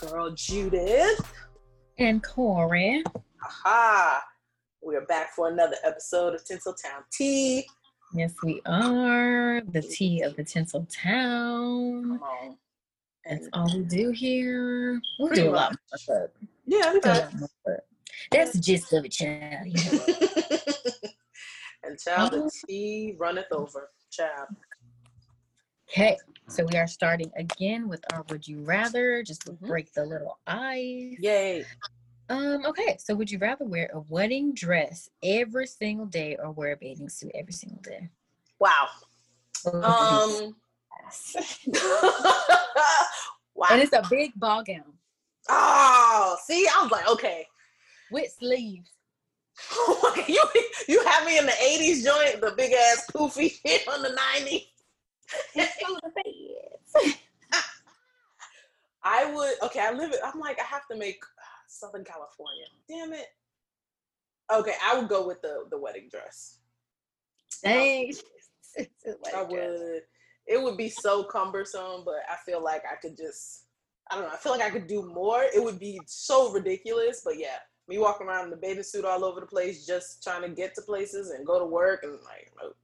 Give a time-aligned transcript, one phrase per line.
[0.00, 1.32] girl Judith.
[1.98, 3.02] And Corey.
[3.44, 4.22] Aha.
[4.82, 7.66] We are back for another episode of Tinseltown Tea.
[8.14, 9.60] Yes, we are.
[9.72, 12.02] The tea of the Tinsel Town.
[12.02, 12.56] Come on.
[13.28, 15.00] That's all we do here.
[15.18, 16.08] We'll do a lot much.
[16.08, 17.20] more, but yeah, we do a okay.
[17.20, 17.80] lot more, but
[18.32, 19.66] that's the gist of it, child.
[19.66, 20.04] you know.
[21.84, 23.90] and child, the Um, tea runneth over.
[24.10, 24.48] Child.
[25.90, 26.16] Okay,
[26.48, 29.66] so we are starting again with our would you rather, just to Mhm.
[29.66, 31.16] break the little ice.
[31.18, 31.66] Yay.
[32.28, 36.72] Um, okay, so would you rather wear a wedding dress every single day or wear
[36.72, 38.08] a bathing suit every single day?
[38.60, 38.88] Wow.
[39.66, 39.72] Um
[43.54, 43.66] wow.
[43.70, 44.96] and it's a big ball gown
[45.48, 47.48] Oh, see, I was like, okay.
[48.10, 48.92] with sleeves.
[50.28, 50.42] you
[50.86, 54.69] you have me in the 80s joint, the big ass poofy hit on the 90s.
[55.54, 57.16] It's so the beds.
[59.02, 60.20] I would okay, I live it.
[60.24, 62.66] I'm like, I have to make uh, Southern California.
[62.88, 63.26] Damn it.
[64.52, 66.58] Okay, I would go with the the wedding dress.
[67.62, 68.12] Dang.
[69.34, 70.02] I would.
[70.46, 73.66] It would be so cumbersome, but I feel like I could just.
[74.10, 74.34] I don't know.
[74.34, 75.44] I feel like I could do more.
[75.54, 79.24] It would be so ridiculous, but yeah, me walking around in the bathing suit all
[79.24, 82.50] over the place, just trying to get to places and go to work, and like,
[82.60, 82.76] nope.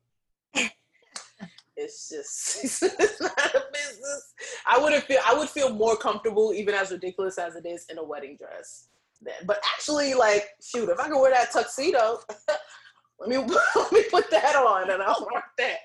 [1.77, 4.34] It's just it's not a business.
[4.66, 5.20] I wouldn't feel.
[5.27, 8.88] I would feel more comfortable, even as ridiculous as it is, in a wedding dress.
[9.22, 12.20] Then, but actually, like, shoot, if I could wear that tuxedo,
[13.20, 13.36] let me
[13.77, 15.78] let me put that on, and I'll rock that.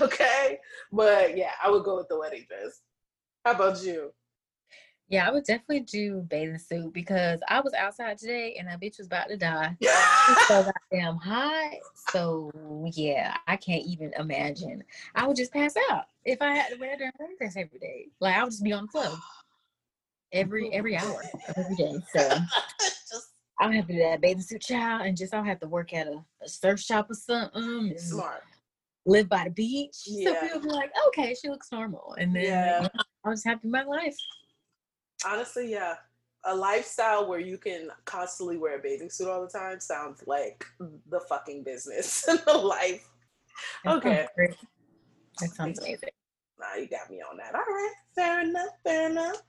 [0.00, 0.58] Okay,
[0.90, 2.80] but yeah, I would go with the wedding dress.
[3.44, 4.12] How about you?
[5.08, 8.96] Yeah, I would definitely do bathing suit because I was outside today and that bitch
[8.98, 9.76] was about to die.
[10.48, 11.72] So goddamn hot.
[12.10, 12.50] So
[12.94, 14.82] yeah, I can't even imagine.
[15.14, 18.06] I would just pass out if I had to wear damn wedding every day.
[18.20, 19.18] Like I would just be on the floor
[20.32, 21.92] every every hour of every day.
[22.14, 22.20] So
[22.80, 25.92] Just I'll have to do that bathing suit child and just I'll have to work
[25.92, 27.96] at a, a surf shop or something.
[27.98, 28.42] smart.
[29.04, 29.94] Live by the beach.
[29.94, 32.14] So people be like, okay, she looks normal.
[32.18, 32.88] And then Yeah.
[33.24, 34.16] I'll just happy my life.
[35.26, 35.94] Honestly, yeah.
[36.44, 40.64] A lifestyle where you can constantly wear a bathing suit all the time sounds like
[40.80, 43.08] the fucking business in the life.
[43.84, 44.26] That Okay.
[44.34, 44.56] great.
[45.40, 46.08] That sounds amazing.
[46.58, 47.54] Nah, you got me on that.
[47.54, 49.40] All right, fair enough, fair enough.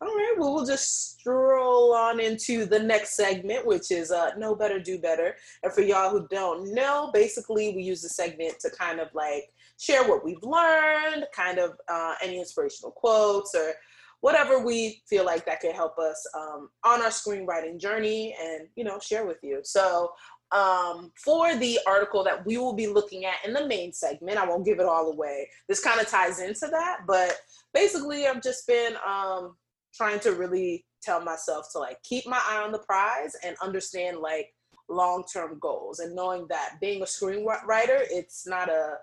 [0.00, 4.54] All right, well, we'll just stroll on into the next segment, which is uh, Know
[4.54, 5.36] Better, Do Better.
[5.62, 9.44] And for y'all who don't know, basically, we use the segment to kind of like
[9.78, 13.74] share what we've learned, kind of uh, any inspirational quotes or
[14.22, 18.84] whatever we feel like that could help us um, on our screenwriting journey and, you
[18.84, 19.60] know, share with you.
[19.64, 20.12] So,
[20.52, 24.46] um, for the article that we will be looking at in the main segment, I
[24.46, 25.48] won't give it all away.
[25.68, 27.36] This kind of ties into that, but
[27.74, 29.56] basically, I've just been um,
[29.94, 34.18] trying to really tell myself to like keep my eye on the prize and understand
[34.18, 34.50] like
[34.88, 38.96] long-term goals and knowing that being a screenwriter, it's not a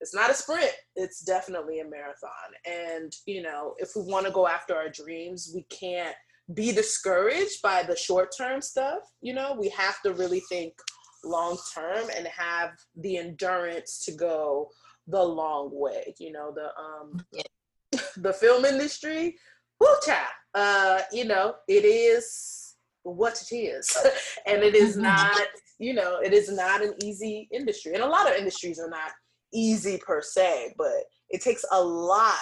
[0.00, 2.50] it's not a sprint it's definitely a marathon.
[2.66, 6.16] And you know if we want to go after our dreams we can't
[6.54, 9.56] be discouraged by the short term stuff you know?
[9.58, 10.72] We have to really think
[11.24, 14.68] long term and have the endurance to go
[15.06, 16.52] the long way you know?
[16.54, 17.24] The um
[18.16, 19.36] the film industry
[19.80, 20.28] woo child.
[20.54, 23.96] Uh you know it is what it is.
[24.46, 25.02] And it is Mhm.
[25.02, 25.46] not
[25.78, 27.94] you know it is not an easy industry.
[27.94, 29.12] And a lot of industries are not
[29.52, 32.34] easy per se, but it takes a lot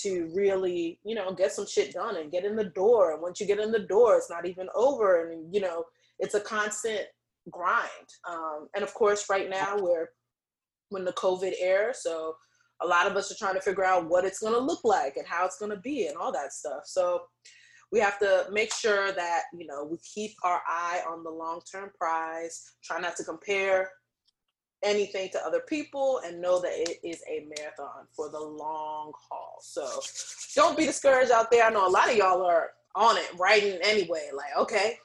[0.00, 3.12] to really, you know, get some shit done and get in the door.
[3.12, 5.30] And once you get in the door, it's not even over.
[5.30, 5.84] And, you know,
[6.18, 7.02] it's a constant
[7.50, 7.88] grind.
[8.28, 10.08] Um, and of course, right now we're
[10.88, 12.34] when the COVID era, so
[12.82, 15.16] a lot of us are trying to figure out what it's going to look like
[15.16, 16.82] and how it's going to be and all that stuff.
[16.84, 17.22] So
[17.90, 21.90] we have to make sure that, you know, we keep our eye on the long-term
[21.96, 23.90] prize, try not to compare
[24.82, 29.58] anything to other people and know that it is a marathon for the long haul.
[29.60, 30.00] So
[30.54, 31.64] don't be discouraged out there.
[31.64, 34.30] I know a lot of y'all are on it, writing anyway.
[34.34, 34.96] Like, okay,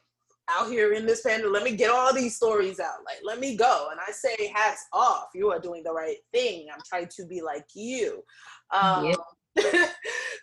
[0.50, 3.04] out here in this pandemic, let me get all these stories out.
[3.06, 3.90] Like, let me go.
[3.92, 5.28] And I say, hats off.
[5.36, 6.68] You are doing the right thing.
[6.74, 8.24] I'm trying to be like you.
[8.74, 9.14] Um,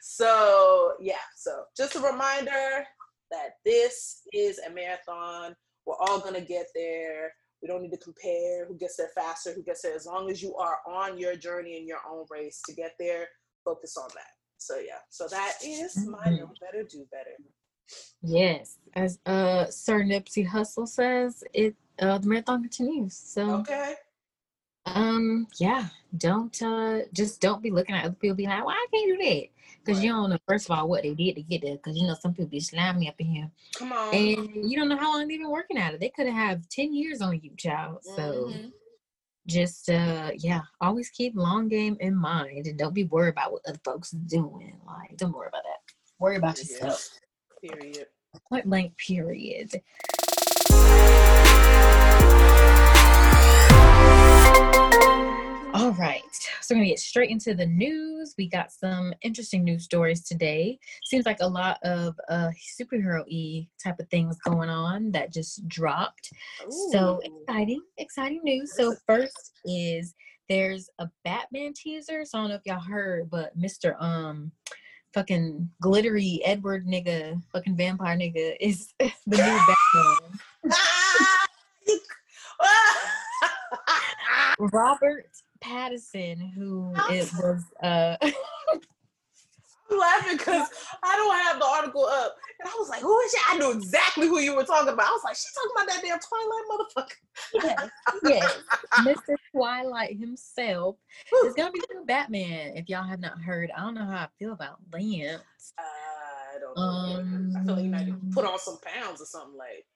[0.03, 1.15] so, yeah.
[1.37, 2.85] So, just a reminder
[3.31, 5.55] that this is a marathon.
[5.87, 7.33] We're all going to get there.
[7.65, 9.95] We don't need to compare who gets there faster, who gets there.
[9.95, 13.27] As long as you are on your journey in your own race to get there,
[13.65, 14.33] focus on that.
[14.59, 17.31] So yeah, so that is my know better, do better.
[18.21, 23.17] Yes, as uh Sir Nipsey Hussle says, it uh the marathon continues.
[23.17, 23.95] So Okay.
[24.85, 25.87] Um, yeah,
[26.19, 29.25] don't uh just don't be looking at other people being like, Why I can't do
[29.25, 29.49] that?
[29.85, 30.07] Because right.
[30.07, 31.77] you don't know first of all what they did to get there.
[31.77, 33.51] Because you know some people be slamming up in here.
[33.77, 34.15] Come on.
[34.15, 36.01] And you don't know how long they've been working at it.
[36.01, 37.99] They could have 10 years on you, child.
[38.03, 38.69] So mm-hmm.
[39.47, 43.63] just uh yeah, always keep long game in mind and don't be worried about what
[43.67, 44.79] other folks are doing.
[44.87, 45.95] Like, don't worry about that.
[46.19, 47.11] Worry about yourself.
[47.63, 48.07] Period.
[48.49, 49.81] Point blank period.
[55.85, 56.23] All right,
[56.63, 58.35] so we're gonna get straight into the news.
[58.39, 60.79] We got some interesting news stories today.
[61.05, 62.49] Seems like a lot of uh,
[62.81, 66.31] superhero e type of things going on that just dropped.
[66.67, 66.89] Ooh.
[66.91, 68.75] So exciting, exciting news.
[68.75, 70.15] So first is
[70.49, 72.25] there's a Batman teaser.
[72.25, 74.01] So I don't know if y'all heard, but Mr.
[74.01, 74.53] Um
[75.13, 80.41] fucking glittery Edward nigga, fucking vampire nigga is the new Batman.
[84.73, 85.29] Robert
[85.65, 87.65] Pattinson, who it was.
[87.83, 88.17] Uh,
[89.91, 90.69] I'm laughing because
[91.03, 93.73] I don't have the article up, and I was like, "Who is she?" I knew
[93.73, 95.07] exactly who you were talking about.
[95.07, 97.91] I was like, "She's talking about that damn Twilight motherfucker."
[98.25, 98.61] yes,
[99.05, 99.37] yes, Mr.
[99.53, 100.97] Twilight himself
[101.45, 102.77] is gonna be the Batman.
[102.77, 105.43] If y'all have not heard, I don't know how I feel about Lance.
[105.79, 106.83] I don't know.
[106.83, 109.87] Um, I feel like you might put on some pounds or something like.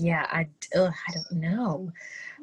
[0.00, 1.92] Yeah, I uh, I don't know,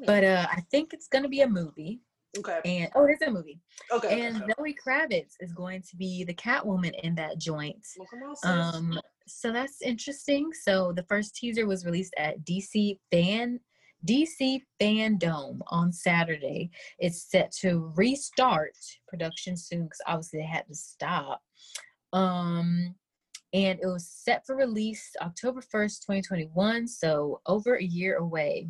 [0.06, 2.00] but uh, I think it's gonna be a movie.
[2.37, 2.59] Okay.
[2.65, 3.59] And oh, it is a movie.
[3.91, 4.21] Okay.
[4.21, 4.53] And okay.
[4.57, 7.85] Zoe Kravitz is going to be the Catwoman in that joint.
[8.43, 10.51] Um, so that's interesting.
[10.53, 13.59] So the first teaser was released at DC Fan
[14.05, 16.69] DC Fandom on Saturday.
[16.99, 18.75] It's set to restart
[19.07, 21.41] production soon because obviously they had to stop.
[22.13, 22.95] Um,
[23.53, 28.67] and it was set for release October 1st, 2021, so over a year away.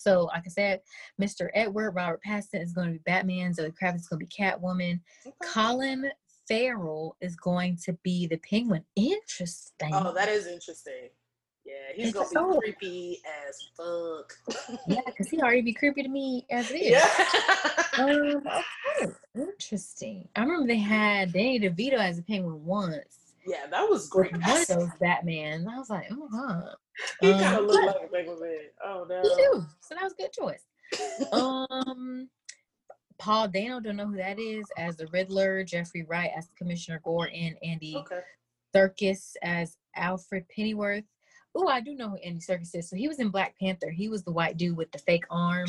[0.00, 0.80] So, like I said,
[1.20, 1.50] Mr.
[1.54, 3.52] Edward Robert Pattinson is going to be Batman.
[3.52, 5.00] Zoe Kravitz is going to be Catwoman.
[5.26, 5.36] Okay.
[5.52, 6.10] Colin
[6.48, 8.82] Farrell is going to be the Penguin.
[8.96, 9.90] Interesting.
[9.92, 11.10] Oh, that is interesting.
[11.66, 14.32] Yeah, he's gonna be so, creepy as fuck.
[14.88, 16.90] yeah, because he already be creepy to me as it is.
[17.98, 18.04] Yeah.
[18.04, 18.42] um,
[19.02, 19.12] okay.
[19.36, 20.26] Interesting.
[20.34, 23.34] I remember they had Danny DeVito as a penguin once.
[23.46, 24.32] Yeah, that was great.
[24.32, 25.68] One of those Batman.
[25.68, 26.74] I was like, oh my god.
[27.20, 28.58] He um, kind of looked like a penguin.
[28.84, 29.22] Oh no.
[29.22, 29.66] He do.
[29.80, 30.64] So that was a good choice.
[31.32, 32.28] um
[33.20, 37.30] Paul Dano, don't know who that is, as the Riddler, Jeffrey Wright as Commissioner Gore,
[37.32, 38.20] and Andy okay.
[38.74, 41.04] Serkis as Alfred Pennyworth.
[41.54, 42.88] Oh, I do know who Andy Serkis is.
[42.88, 43.90] So he was in Black Panther.
[43.90, 45.68] He was the white dude with the fake arm,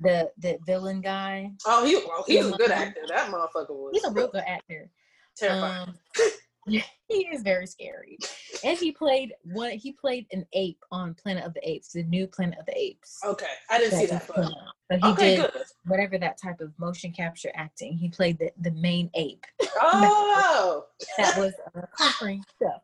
[0.00, 1.52] the the villain guy.
[1.66, 3.02] Oh, he well, he's a good actor.
[3.08, 3.90] That motherfucker was.
[3.92, 4.88] He's a real good actor.
[5.36, 5.88] Terrifying.
[5.88, 5.94] Um,
[7.08, 8.18] he is very scary.
[8.64, 9.72] And he played one.
[9.72, 13.18] He played an ape on Planet of the Apes, the new Planet of the Apes.
[13.24, 14.26] Okay, I didn't see that.
[14.26, 14.52] But,
[14.88, 15.62] but he okay, did good.
[15.86, 17.96] whatever that type of motion capture acting.
[17.96, 19.46] He played the the main ape.
[19.82, 20.84] Oh,
[21.16, 22.82] that was uh, conquering stuff.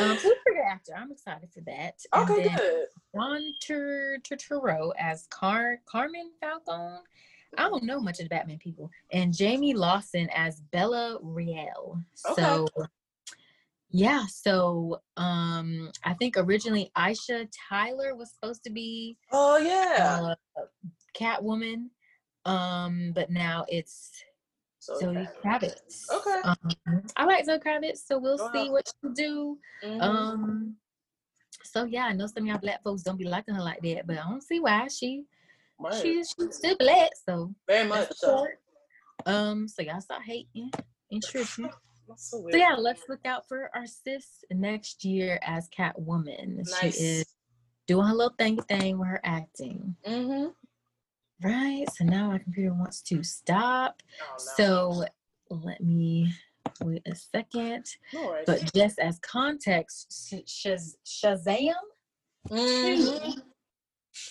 [0.00, 0.92] Um, so pretty good actor.
[0.96, 1.94] I'm excited for that.
[2.14, 2.86] Okay, good.
[3.14, 6.98] John Turturro as Car Carmine Falcone.
[7.58, 8.90] I don't know much of the Batman people.
[9.12, 12.02] And Jayme Lawson as Bella Reál.
[12.30, 12.42] Okay.
[12.42, 12.66] So
[13.92, 20.34] yeah, so um I think originally Aisha Tyler was supposed to be Oh yeah.
[20.56, 20.64] Uh,
[21.14, 21.88] Catwoman.
[22.44, 24.10] Um, but now it's
[24.82, 26.10] Zoe Kravitz.
[26.10, 26.40] Okay.
[26.42, 26.56] Um,
[27.16, 29.58] I like Zoe Kravitz, so we'll see what she do.
[29.84, 30.00] Mm-hmm.
[30.00, 30.76] Um
[31.64, 34.06] so yeah, I know some of y'all black folks don't be liking her like that,
[34.06, 35.24] but I don't see why she
[35.78, 35.94] right.
[35.94, 38.46] she's she's still black, so very much so.
[39.26, 40.70] Um, so y'all start hating
[41.10, 41.70] and tripping.
[42.16, 46.56] So, so, yeah, let's look out for our sis next year as Catwoman.
[46.56, 46.80] Nice.
[46.80, 47.26] She is
[47.86, 49.96] doing her little thing thing with her acting.
[50.06, 50.48] Mm-hmm.
[51.42, 51.86] Right.
[51.94, 54.02] So now my computer wants to stop.
[54.20, 54.38] Oh, no.
[54.56, 55.04] So
[55.50, 56.32] let me
[56.80, 57.86] wait a second.
[58.46, 61.72] But just as context, Shaz- Shazam
[62.48, 63.40] mm-hmm.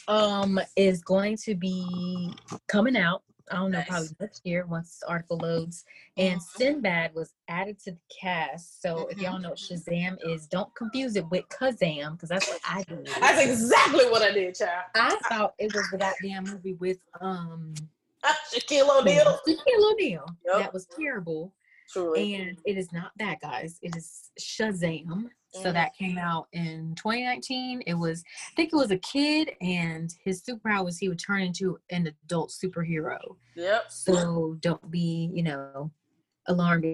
[0.08, 2.34] um is going to be
[2.68, 3.88] coming out I don't know, nice.
[3.88, 5.86] probably next year once the article loads.
[6.18, 6.58] And mm-hmm.
[6.58, 8.82] Sinbad was added to the cast.
[8.82, 9.12] So mm-hmm.
[9.12, 12.84] if y'all know what Shazam is, don't confuse it with Kazam because that's what I
[12.84, 13.08] did.
[13.20, 14.86] That's exactly what I did, child.
[14.96, 17.74] I thought it was the goddamn movie with um
[18.54, 19.40] Shaquille O'Neal.
[19.48, 20.26] Shaquille O'Neal.
[20.46, 20.58] Yep.
[20.58, 21.54] That was terrible.
[21.92, 22.36] Truly.
[22.36, 23.80] And it is not that, guys.
[23.82, 25.30] It is Shazam.
[25.54, 25.74] So mm.
[25.74, 27.84] that came out in 2019.
[27.86, 31.42] It was, I think it was a kid, and his superpower was he would turn
[31.42, 33.20] into an adult superhero.
[33.56, 33.86] Yep.
[33.90, 35.92] So don't be, you know,
[36.48, 36.86] alarmed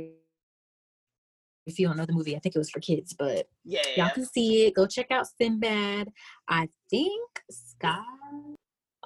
[1.68, 2.36] if you don't know the movie.
[2.36, 4.74] I think it was for kids, but yeah, y'all can see it.
[4.74, 6.10] Go check out Sinbad.
[6.48, 8.00] I think Sky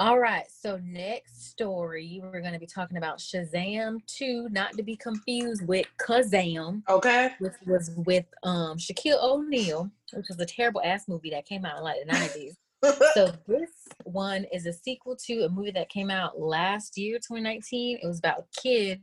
[0.02, 0.48] All right.
[0.50, 5.68] So next story, we're going to be talking about Shazam 2, not to be confused
[5.68, 6.82] with Kazam.
[6.90, 7.34] Okay.
[7.38, 11.78] Which was with um Shaquille O'Neal, which was a terrible ass movie that came out
[11.78, 12.54] in like the 90s.
[13.14, 13.70] so this
[14.04, 18.00] one is a sequel to a movie that came out last year, 2019.
[18.02, 19.02] It was about a kid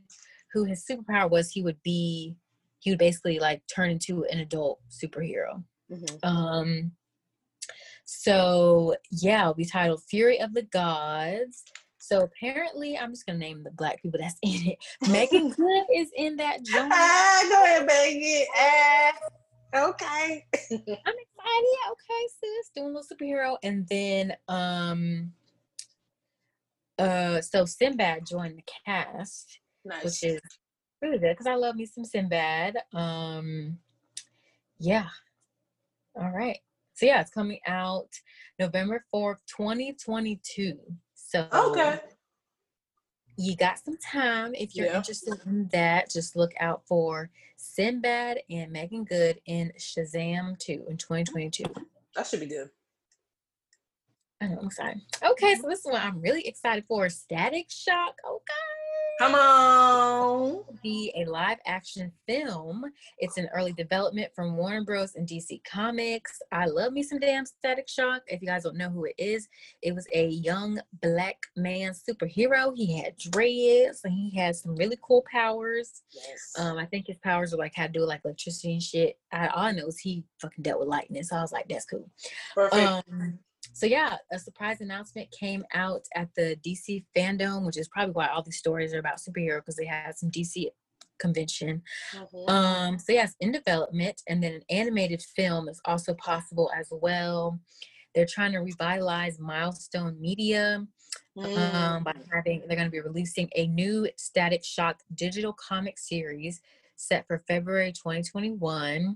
[0.51, 2.35] who his superpower was he would be
[2.79, 5.63] he would basically like turn into an adult superhero.
[5.89, 6.27] Mm-hmm.
[6.27, 6.91] Um
[8.11, 11.63] so yeah, be titled Fury of the Gods.
[11.99, 14.77] So apparently, I'm just gonna name the black people that's in it.
[15.11, 16.91] Meagan Good is in that joint.
[16.91, 18.47] Ah, go ahead, Meagan.
[18.57, 19.11] Ah,
[19.89, 20.45] okay.
[20.71, 21.77] I'm excited.
[21.91, 25.31] Okay, sis, doing a little superhero, and then um,
[26.97, 30.03] uh, so Sinbad joined the cast, nice.
[30.03, 30.41] which is
[30.99, 32.75] really good because I love me some Sinbad.
[32.91, 33.77] Um,
[34.79, 35.09] yeah.
[36.19, 36.57] All right.
[36.99, 38.09] So yeah, it's coming out
[38.59, 40.77] November 4th, 2022.
[41.15, 42.01] So okay.
[43.37, 44.97] You got some time if you're yeah.
[44.97, 46.09] interested in that.
[46.09, 51.63] Just look out for Sinbad and Meagan Good in Shazam 2 in 2022.
[52.17, 52.69] That should be good.
[54.41, 55.01] I know, I'm excited.
[55.23, 58.15] Okay, so this is what I'm really excited for Static Shock.
[58.25, 58.78] Oh, okay.
[59.19, 60.63] Come on.
[60.81, 62.85] Be a live action film.
[63.17, 65.15] It's in early development from Warner Bros.
[65.15, 66.39] and DC Comics.
[66.53, 68.21] I love me some damn Static Shock.
[68.27, 69.49] If you guys don't know who it is,
[69.81, 72.71] it was a young black man superhero.
[72.73, 76.01] He had dreads and he had some really cool powers.
[76.11, 76.53] Yes.
[76.57, 79.17] Um, I think his powers are like how to do like electricity and shit.
[79.33, 81.23] I all I know is he fucking dealt with lightning.
[81.23, 82.09] So I was like, that's cool.
[82.55, 82.87] Perfect.
[82.87, 83.39] Um,
[83.73, 88.27] so yeah, a surprise announcement came out at the DC fandom, which is probably why
[88.27, 90.67] all these stories are about superhero because they had some DC
[91.19, 91.81] convention.
[92.13, 92.49] Mm-hmm.
[92.49, 97.59] Um, so yes, in development, and then an animated film is also possible as well.
[98.15, 100.85] They're trying to revitalize Milestone Media
[101.37, 101.73] mm.
[101.75, 102.25] um, by mm.
[102.33, 102.63] having.
[102.67, 106.59] They're going to be releasing a new Static Shock digital comic series
[106.95, 109.15] set for February 2021.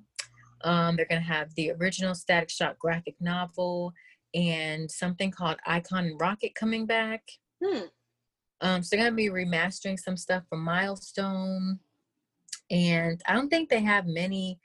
[0.64, 3.94] Um, they're going to have the original Static Shock graphic novel
[4.34, 7.24] and something called Icon and Rocket coming back.
[7.64, 7.86] Hmm.
[8.62, 11.80] Um, so they're gonna be remastering some stuff from Milestone,
[12.72, 14.60] and I don't think they have many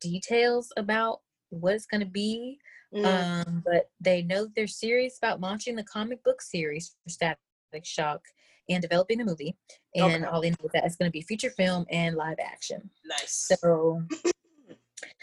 [0.00, 2.58] details about what it's gonna be.
[2.94, 3.06] Mm.
[3.46, 7.38] Um, but they know they're serious about launching the comic book series for Static
[7.84, 8.20] Shock
[8.68, 9.56] and developing the movie.
[9.94, 10.24] And okay.
[10.24, 12.90] all they know that it's going to be feature film and live action.
[13.04, 13.48] Nice.
[13.60, 14.02] So,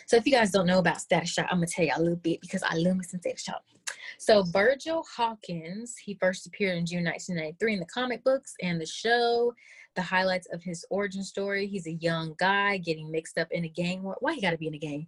[0.08, 2.16] so if you guys don't know about Static Shock, I'm gonna tell you a little
[2.16, 3.64] bit because I love me some Static Shock.
[4.18, 8.86] So Virgil Hawkins, he first appeared in June 1993 in the comic books and the
[8.86, 9.54] show.
[9.96, 13.70] The highlights of his origin story: he's a young guy getting mixed up in a
[13.70, 14.04] gang.
[14.04, 14.18] war.
[14.20, 15.08] Why he got to be in a gang?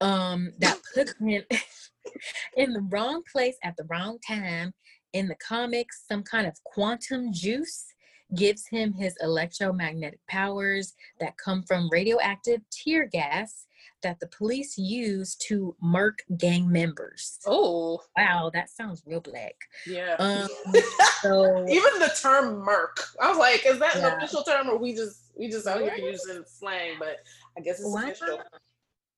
[0.00, 1.42] Um, that puts him
[2.56, 4.72] in the wrong place at the wrong time.
[5.12, 7.91] In the comics, some kind of quantum juice
[8.34, 13.66] gives him his electromagnetic powers that come from radioactive tear gas
[14.02, 17.38] that the police use to murk gang members.
[17.46, 19.54] Oh, wow, that sounds real black.
[19.86, 20.16] Yeah.
[20.18, 20.48] Um,
[21.22, 24.08] so even the term murk, I was like, is that yeah.
[24.08, 26.96] an official term or we just we just out here using slang?
[26.98, 27.18] But
[27.56, 28.40] I guess it's Why official.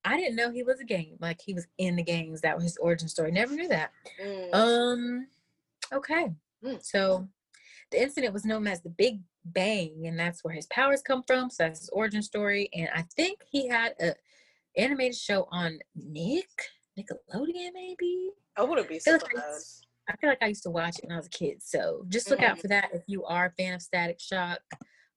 [0.04, 1.16] I didn't know he was a gang.
[1.18, 2.42] Like he was in the gangs.
[2.42, 3.33] That was his origin story.
[3.33, 3.90] Never knew that.
[4.23, 4.54] Mm.
[4.54, 5.26] Um.
[5.92, 6.30] Okay.
[6.62, 6.85] Mm.
[6.85, 7.26] So
[7.94, 11.48] the incident was known as the Big Bang, and that's where his powers come from.
[11.48, 12.68] So that's his origin story.
[12.74, 14.14] And I think he had a
[14.76, 16.48] animated show on Nick
[16.98, 18.30] Nickelodeon, maybe.
[18.56, 19.86] I wouldn't be surprised.
[20.08, 21.62] I feel like I used to watch it when I was a kid.
[21.62, 22.50] So just look mm-hmm.
[22.50, 24.58] out for that if you are a fan of Static Shock.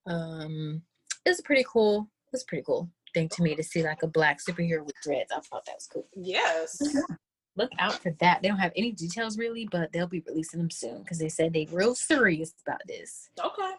[0.05, 0.84] Um,
[1.25, 2.10] it's a pretty cool.
[2.31, 5.31] It's a pretty cool thing to me to see like a black superhero with dreads.
[5.31, 6.07] I thought that was cool.
[6.15, 6.79] Yes.
[7.57, 8.41] Look out for that.
[8.41, 11.53] They don't have any details really, but they'll be releasing them soon because they said
[11.53, 13.29] they real serious about this.
[13.43, 13.73] Okay.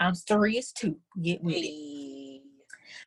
[0.00, 0.96] I'm serious too.
[1.22, 2.42] Get with it.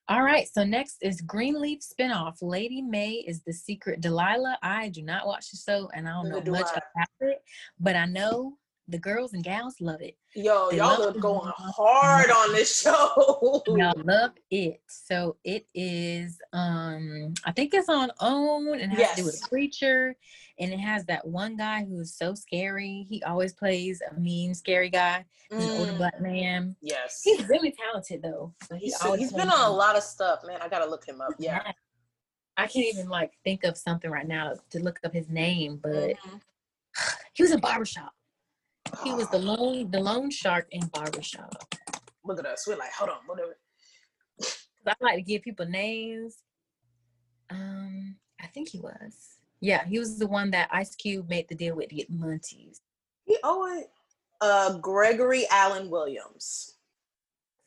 [0.08, 2.38] All right, so next is Greenleaf spinoff.
[2.41, 4.58] Lady May is the secret Delilah.
[4.62, 6.79] I do not watch the show and I don't know do much I.
[6.79, 7.41] about it,
[7.79, 8.58] but I know
[8.92, 10.18] the girls and gals love it.
[10.36, 13.64] Yo, they y'all are going hard on this show.
[13.68, 14.82] y'all love it.
[14.88, 19.16] So it is um I think it's on OWN and has yes.
[19.16, 20.16] to do with a preacher.
[20.60, 23.08] And it has that one guy who's so scary.
[23.10, 25.26] He always plays a mean, scary guy.
[25.50, 25.72] He's mm.
[25.72, 26.76] an older black man.
[26.82, 27.22] Yes.
[27.24, 28.54] He's really talented though.
[28.68, 30.60] So he he's, he's been on a lot of stuff, man.
[30.62, 31.34] I gotta look him up.
[31.40, 31.72] Yeah.
[32.58, 35.92] I can't even like think of something right now to look up his name, but
[35.92, 36.38] mm-hmm.
[37.34, 38.14] he was in barbershop.
[39.04, 41.76] He was the loan the loan shark in barbershop.
[42.24, 42.66] Look at us.
[42.68, 43.58] We're like, hold on, whatever.
[44.86, 46.38] I like to give people names.
[47.50, 49.38] Um, I think he was.
[49.60, 52.82] Yeah, he was the one that Ice Cube made the deal with to get Monty's.
[53.26, 53.90] He owe it.
[54.40, 56.78] Uh, Gregory Alan Williams.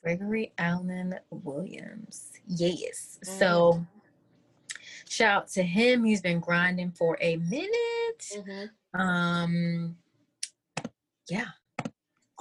[0.03, 2.33] Gregory Alan Williams.
[2.47, 3.19] Yes.
[3.25, 3.39] Mm-hmm.
[3.39, 3.87] So
[5.09, 6.05] shout out to him.
[6.05, 7.71] He's been grinding for a minute.
[8.33, 9.01] Mm-hmm.
[9.01, 9.97] Um
[11.29, 11.47] yeah.
[11.79, 11.93] Cool.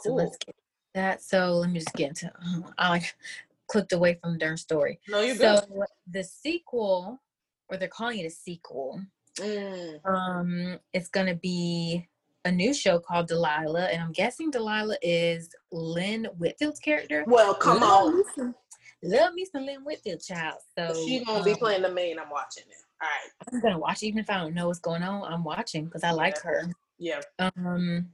[0.03, 0.55] So let's get
[0.93, 1.21] that.
[1.21, 2.31] So let me just get into
[2.77, 3.15] I like
[3.67, 4.99] clicked away from the darn story.
[5.07, 5.85] No, you're so good.
[6.11, 7.21] the sequel,
[7.69, 9.01] or they're calling it a sequel.
[9.39, 10.05] Mm.
[10.05, 12.07] Um, it's gonna be
[12.45, 17.23] a new show called Delilah, and I'm guessing Delilah is Lynn Whitfield's character.
[17.25, 18.53] Well, come love on.
[19.01, 20.59] Me love me some Lynn Whitfield, child.
[20.77, 22.19] So she's gonna um, be playing the main.
[22.19, 22.77] I'm watching it.
[23.01, 23.31] All right.
[23.51, 25.31] I'm gonna watch even if I don't know what's going on.
[25.31, 26.51] I'm watching because I like yeah.
[26.51, 26.73] her.
[26.99, 27.21] Yeah.
[27.39, 28.09] Um.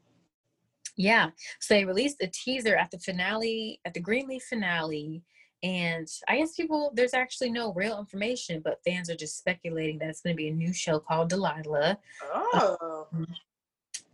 [1.00, 1.30] Yeah.
[1.62, 5.24] So they released a teaser at the finale, at the Greenleaf finale.
[5.64, 10.10] And I guess people, there's actually no real information, but fans are just speculating that
[10.10, 11.98] it's going to be a new show called Delilah.
[12.22, 13.08] Oh.
[13.14, 13.28] Um,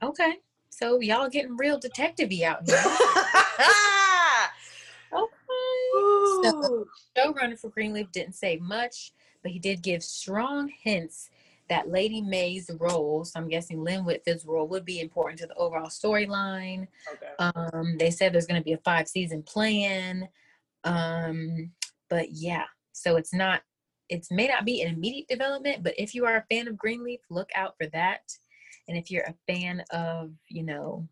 [0.04, 0.40] Okay.
[0.70, 2.78] So y'all getting real detective out here.
[5.14, 6.44] okay.
[6.44, 6.86] So
[7.18, 11.30] showrunner for Greenleaf didn't say much, but he did give strong hints
[11.70, 15.56] that Lady May's role, so I'm guessing Lynn Whitfield's role, would be important to the
[15.56, 16.88] overall storyline.
[17.12, 17.32] Okay.
[17.40, 20.30] Um, they said there's going to be a five season plan.
[20.84, 21.72] Um,
[22.10, 23.62] but yeah, so it's not,
[24.10, 27.22] it may not be an immediate development, but if you are a fan of Greenleaf,
[27.32, 28.22] look out for that.
[28.88, 31.08] And if you're a fan of, you know,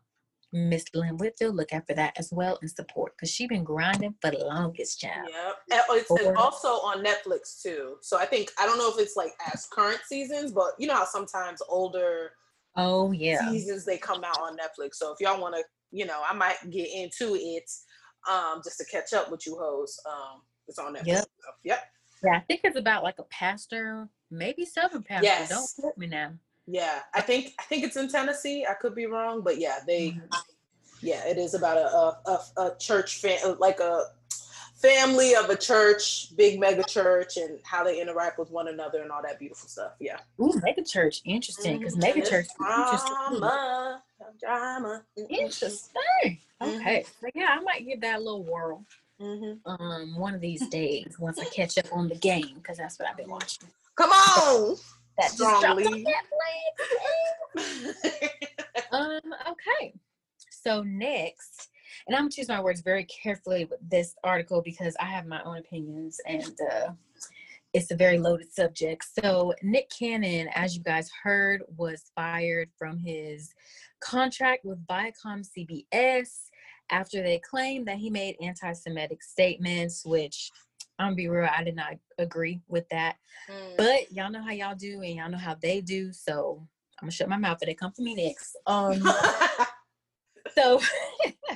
[0.54, 4.14] Miss Lynn Whitfield, look out for that as well and support because she's been grinding
[4.20, 5.26] for the longest time.
[5.28, 7.96] Yeah, it's, it's, also on Netflix too.
[8.02, 10.94] So I think I don't know if it's like as current seasons, but you know
[10.94, 12.30] how sometimes older
[12.76, 14.94] oh yeah seasons they come out on Netflix.
[14.94, 17.68] So if y'all want to, you know, I might get into it
[18.30, 19.98] um just to catch up with you hoes.
[20.08, 21.06] Um, it's on Netflix.
[21.06, 21.24] Yep.
[21.64, 21.84] Yep.
[22.22, 25.24] Yeah, I think it's about like a pastor, maybe seven pastors.
[25.24, 25.48] Yes.
[25.48, 26.32] Don't quote me now.
[26.66, 28.66] Yeah, I think I think it's in Tennessee.
[28.68, 30.26] I could be wrong, but yeah, they mm-hmm.
[31.00, 34.04] yeah, it is about a a, a church fan like a
[34.84, 39.10] family of a church, big mega church, and how they interact with one another and
[39.10, 39.92] all that beautiful stuff.
[39.98, 40.18] Yeah.
[40.40, 41.78] Ooh, mega church, interesting.
[41.78, 42.18] Because mm-hmm.
[42.18, 44.02] mega church, drama,
[44.40, 46.38] drama, interesting.
[46.62, 46.80] Mm-hmm.
[46.80, 48.84] Okay, so yeah, I might give that a little whirl.
[49.20, 49.70] Mm-hmm.
[49.70, 53.08] Um, one of these days, once I catch up on the game, because that's what
[53.08, 53.68] I've been watching.
[53.96, 54.76] Come on
[55.18, 56.06] that strongly.
[58.92, 59.94] um, okay.
[60.50, 61.70] So next,
[62.06, 65.42] and I'm gonna choose my words very carefully with this article because I have my
[65.42, 66.92] own opinions and uh,
[67.74, 69.04] it's a very loaded subject.
[69.20, 73.52] So Nick Cannon, as you guys heard, was fired from his
[74.00, 76.50] contract with Viacom CBS
[76.90, 80.50] after they claimed that he made anti-Semitic statements, which
[80.98, 83.16] I'm gonna be real, I did not agree with that.
[83.50, 83.76] Mm.
[83.76, 86.12] But y'all know how y'all do and y'all know how they do.
[86.12, 86.66] So
[87.00, 88.56] I'm gonna shut my mouth if they come for me next.
[88.66, 89.02] Um
[90.54, 90.80] so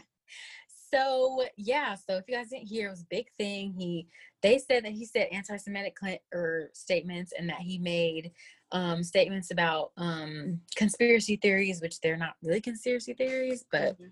[0.92, 3.74] so yeah, so if you guys didn't hear, it was a big thing.
[3.78, 4.08] He
[4.42, 5.96] they said that he said anti-Semitic
[6.32, 8.32] or statements and that he made
[8.70, 14.08] um, statements about um, conspiracy theories, which they're not really conspiracy theories, but mm-hmm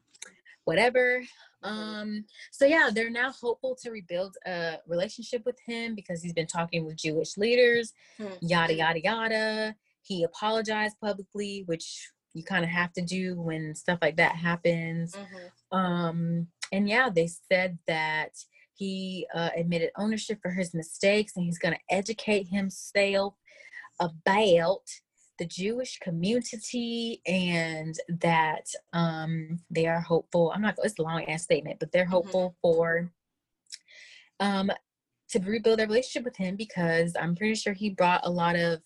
[0.66, 1.22] whatever.
[1.64, 1.78] Mm-hmm.
[1.78, 6.46] Um, so yeah, they're now hopeful to rebuild a relationship with him because he's been
[6.46, 8.34] talking with Jewish leaders, mm-hmm.
[8.40, 9.74] yada yada yada.
[10.02, 15.14] He apologized publicly, which you kind of have to do when stuff like that happens.
[15.14, 15.76] Mm-hmm.
[15.78, 18.30] Um, and yeah, they said that
[18.74, 23.34] he uh, admitted ownership for his mistakes and he's going to educate himself
[24.00, 24.82] about
[25.38, 30.52] the Jewish community and that um, they are hopeful.
[30.54, 32.12] I'm not, it's a long ass statement, but they're mm-hmm.
[32.12, 32.60] hopeful mm-hmm.
[32.62, 33.12] for
[34.40, 34.70] um,
[35.30, 38.80] to rebuild their relationship with him because I'm pretty sure he brought a lot of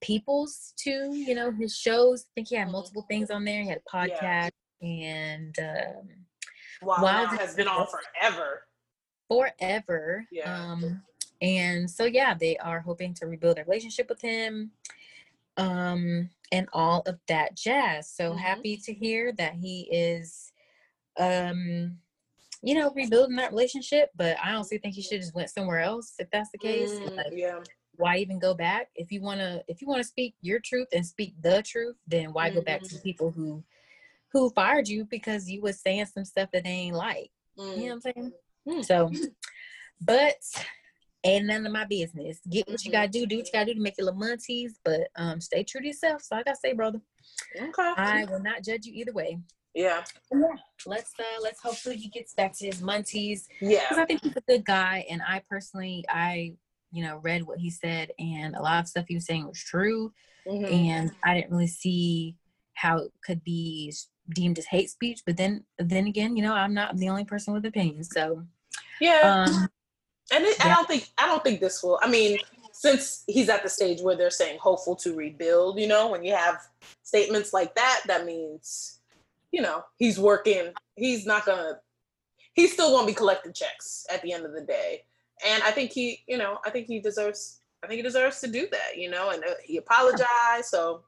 [0.00, 2.22] peoples to, you know, his shows.
[2.22, 2.72] I think he had mm-hmm.
[2.72, 3.62] multiple things on there.
[3.62, 4.88] He had a podcast yeah.
[4.88, 6.08] and um,
[6.82, 8.62] wow, Wild has been on forever.
[9.28, 10.26] Forever.
[10.30, 10.54] Yeah.
[10.54, 11.02] Um,
[11.40, 14.72] and so yeah, they are hoping to rebuild their relationship with him
[15.58, 18.10] um, and all of that jazz.
[18.10, 18.38] So mm-hmm.
[18.38, 20.52] happy to hear that he is,
[21.18, 21.98] um,
[22.62, 24.10] you know, rebuilding that relationship.
[24.16, 26.92] But I honestly think he should just went somewhere else if that's the case.
[26.92, 27.58] Mm, like, yeah.
[27.96, 28.88] Why even go back?
[28.94, 32.48] If you wanna, if you wanna speak your truth and speak the truth, then why
[32.48, 32.58] mm-hmm.
[32.58, 33.02] go back to mm-hmm.
[33.02, 33.62] people who,
[34.32, 37.30] who fired you because you was saying some stuff that they ain't like?
[37.58, 37.76] Mm.
[37.76, 38.32] You know what I'm saying?
[38.68, 38.84] Mm.
[38.84, 39.10] So,
[40.00, 40.36] but
[41.28, 42.40] ain't none of my business.
[42.48, 44.72] Get what you gotta do, do what you gotta do to make your little monties,
[44.84, 46.22] but um stay true to yourself.
[46.22, 47.00] So I gotta say, brother.
[47.56, 47.92] Okay.
[47.96, 49.38] I will not judge you either way.
[49.74, 50.04] Yeah.
[50.32, 50.48] Yeah.
[50.86, 53.46] Let's uh let's hopefully he gets back to his munties.
[53.60, 53.84] Yeah.
[53.88, 56.54] Because I think he's a good guy and I personally I
[56.90, 59.62] you know read what he said and a lot of stuff he was saying was
[59.62, 60.12] true.
[60.46, 60.72] Mm-hmm.
[60.72, 62.36] And I didn't really see
[62.74, 63.92] how it could be
[64.30, 65.22] deemed as hate speech.
[65.26, 68.10] But then, then again, you know, I'm not the only person with opinions.
[68.12, 68.44] So,
[69.00, 69.46] yeah.
[69.48, 69.68] Um,
[70.32, 70.64] and it.
[70.64, 71.98] I don't think I don't think this will.
[72.02, 72.38] I mean,
[72.72, 76.34] since he's at the stage where they're saying hopeful to rebuild, you know, when you
[76.34, 76.58] have
[77.02, 79.00] statements like that, that means,
[79.52, 80.72] you know, he's working.
[80.96, 81.80] He's not gonna.
[82.54, 85.02] He's still gonna be collecting checks at the end of the day,
[85.46, 87.60] and I think he, you know, I think he deserves.
[87.82, 91.02] I think he deserves to do that, you know, and uh, he apologized, so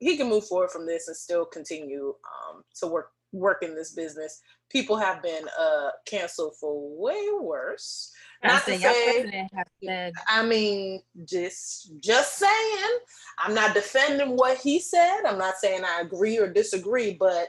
[0.00, 2.14] he can move forward from this and still continue
[2.48, 4.40] um, to work work in this business.
[4.70, 8.12] People have been uh, canceled for way worse.
[8.42, 9.50] Not to say,
[9.82, 12.98] said, I mean, just just saying.
[13.38, 15.22] I'm not defending what he said.
[15.26, 17.48] I'm not saying I agree or disagree, but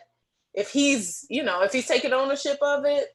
[0.56, 3.10] if he's, you know, if he's taking ownership of it,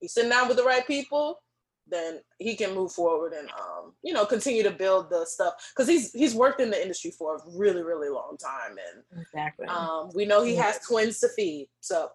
[0.00, 1.40] he's sitting down with the right people,
[1.88, 5.88] then he can move forward and um, you know, continue to build the stuff because
[5.88, 8.72] he's he's worked in the industry for a really, really long time.
[8.72, 9.66] And exactly.
[9.66, 11.68] um, we know he has twins to feed.
[11.80, 12.10] So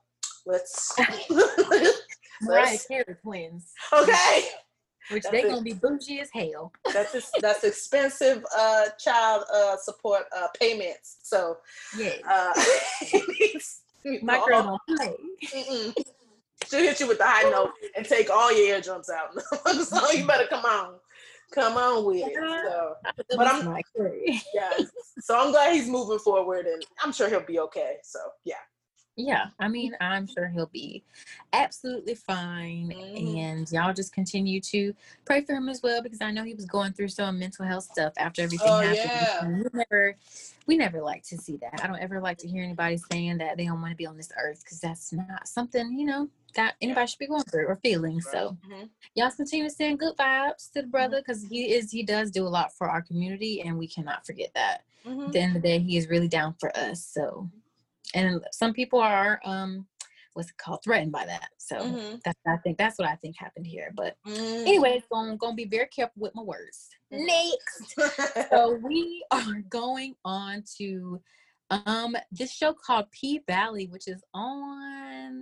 [0.45, 0.95] let's
[1.30, 2.04] let's
[2.41, 3.74] Right, Carey twins.
[3.91, 4.50] Okay
[5.10, 6.72] which they're gonna be bougie as hell.
[6.93, 11.17] That's that's expensive uh, child uh, support uh, payments.
[11.24, 11.58] So
[11.98, 12.54] yeah, uh,
[14.22, 15.15] my girl don't play.
[16.69, 19.30] She'll hit you with the high note and take all your eardrums out.
[19.86, 20.95] so you better come on,
[21.52, 22.34] come on with it.
[22.36, 22.95] So,
[23.36, 23.78] but I'm
[24.54, 24.72] yeah.
[25.19, 27.98] So I'm glad he's moving forward, and I'm sure he'll be okay.
[28.04, 28.56] So yeah.
[29.19, 31.03] Yeah, I mean, I'm sure he'll be
[31.51, 32.93] absolutely fine.
[32.95, 33.38] Mm-hmm.
[33.38, 34.93] And y'all just continue to
[35.25, 37.84] pray for him as well because I know he was going through some mental health
[37.84, 38.95] stuff after everything oh, happened.
[38.95, 39.47] Yeah.
[39.47, 40.15] We never
[40.65, 41.82] we never like to see that.
[41.84, 44.15] I don't ever like to hear anybody saying that they don't want to be on
[44.15, 47.75] this earth because that's not something, you know, that anybody should be going through or
[47.77, 48.15] feeling.
[48.15, 48.23] Right.
[48.23, 48.86] So mm-hmm.
[49.15, 51.55] y'all continue to send good vibes to the brother because mm-hmm.
[51.55, 54.84] he is he does do a lot for our community and we cannot forget that.
[55.05, 55.23] Mm-hmm.
[55.23, 57.03] At the end of the day, he is really down for us.
[57.03, 57.49] So
[58.13, 59.86] and some people are um
[60.34, 62.15] what's it called threatened by that so mm-hmm.
[62.24, 64.62] that's i think that's what i think happened here but mm.
[64.62, 70.63] anyway i'm gonna be very careful with my words next so we are going on
[70.78, 71.19] to
[71.72, 75.41] um this show called p valley which is on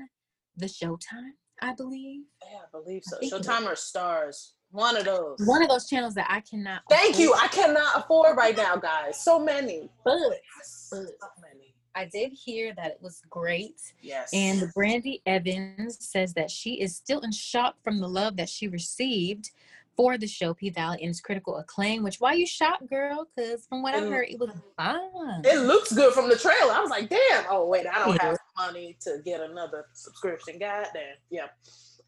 [0.55, 5.37] the showtime i believe yeah i believe so I showtime or Starz one of those.
[5.45, 6.81] One of those channels that I cannot.
[6.89, 7.23] Thank afford.
[7.23, 7.33] you.
[7.33, 9.23] I cannot afford right now, guys.
[9.23, 9.89] So many.
[10.03, 10.97] But, but so
[11.41, 11.66] many.
[11.97, 13.81] I did hear that it was great.
[14.01, 14.29] Yes.
[14.31, 18.67] And Brandee Evans says that she is still in shock from the love that she
[18.67, 19.49] received
[19.95, 22.03] for the show P Valley and its critical acclaim.
[22.03, 23.27] Which why you shocked, girl?
[23.35, 25.41] Because from what I heard, it was fun.
[25.43, 26.71] It looks good from the trailer.
[26.71, 27.45] I was like, damn.
[27.49, 28.25] Oh wait, I don't yeah.
[28.29, 30.59] have money to get another subscription.
[30.59, 31.15] God damn.
[31.31, 31.47] Yeah.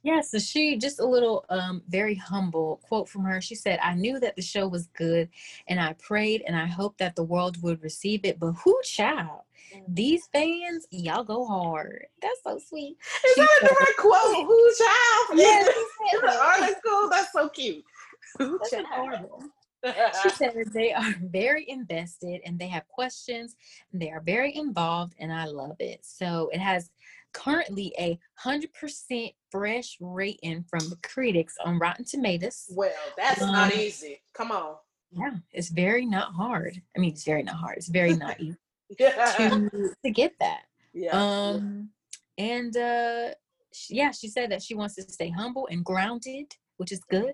[0.01, 3.41] Yeah, so she just a little um very humble quote from her.
[3.41, 5.29] She said, I knew that the show was good
[5.67, 9.41] and I prayed and I hoped that the world would receive it, but who child?
[9.87, 12.05] These fans, y'all go hard.
[12.21, 12.97] That's so sweet.
[13.25, 14.45] Is she that a direct quote?
[14.45, 15.39] Who child?
[15.39, 15.75] Yes,
[16.41, 17.09] article.
[17.09, 17.83] That's so cute.
[18.37, 19.43] Who child?
[20.21, 23.55] she said they are very invested and they have questions
[23.93, 25.99] they are very involved and I love it.
[26.03, 26.91] So it has
[27.31, 32.65] currently a hundred percent fresh rating from the critics on Rotten Tomatoes.
[32.71, 34.21] Well, that's um, not easy.
[34.33, 34.75] Come on.
[35.11, 36.81] Yeah, it's very not hard.
[36.95, 37.77] I mean, it's very not hard.
[37.77, 38.57] It's very not easy
[38.97, 40.61] to to get that.
[40.93, 41.11] Yeah.
[41.11, 41.89] Um,
[42.37, 43.29] and uh,
[43.89, 47.33] yeah, she said that she wants to stay humble and grounded, which is good,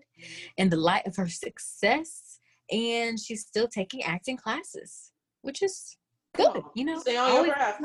[0.58, 2.39] in the light of her success.
[2.72, 5.98] And she's still taking acting classes, which is
[6.36, 6.63] good.
[6.76, 7.82] You know, stay on your craft.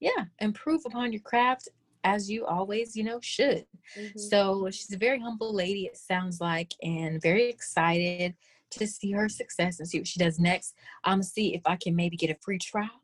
[0.00, 1.68] Yeah, improve upon your craft
[2.04, 3.66] as you always, you know, should.
[3.98, 4.18] Mm-hmm.
[4.18, 8.34] So she's a very humble lady, it sounds like, and very excited
[8.70, 10.74] to see her success and see what she does next.
[11.04, 13.02] I'm gonna see if I can maybe get a free trial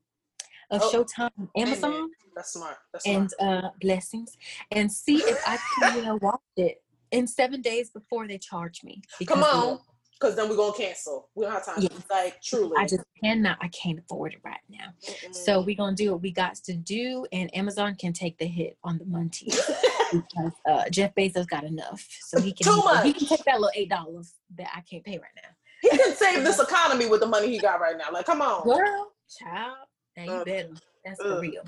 [0.71, 1.93] of oh, Showtime on Amazon.
[1.93, 2.11] Amen.
[2.35, 2.77] That's smart.
[2.93, 3.33] That's smart.
[3.41, 4.37] And uh, blessings,
[4.71, 8.83] and see if I can you know watch it in seven days before they charge
[8.83, 9.03] me.
[9.27, 9.79] Come on.
[10.21, 11.29] Because then we're gonna cancel.
[11.35, 11.83] We don't have time.
[11.83, 11.89] Yeah.
[12.11, 12.77] Like truly.
[12.79, 14.95] I just cannot, I can't afford it right now.
[15.03, 15.35] Mm-mm.
[15.35, 18.79] So we're gonna do what we got to do, and Amazon can take the hit
[18.85, 19.31] on the money
[20.13, 22.07] because uh, Jeff Bezos got enough.
[22.21, 23.05] So he can Too much.
[23.05, 25.51] he can take that little eight dollars that I can't pay right now.
[25.83, 28.13] He can save this economy with the money he got right now.
[28.13, 28.65] Like, come on.
[28.65, 29.77] Girl, child.
[30.17, 30.75] Now you uh, better.
[31.05, 31.63] That's uh, for real.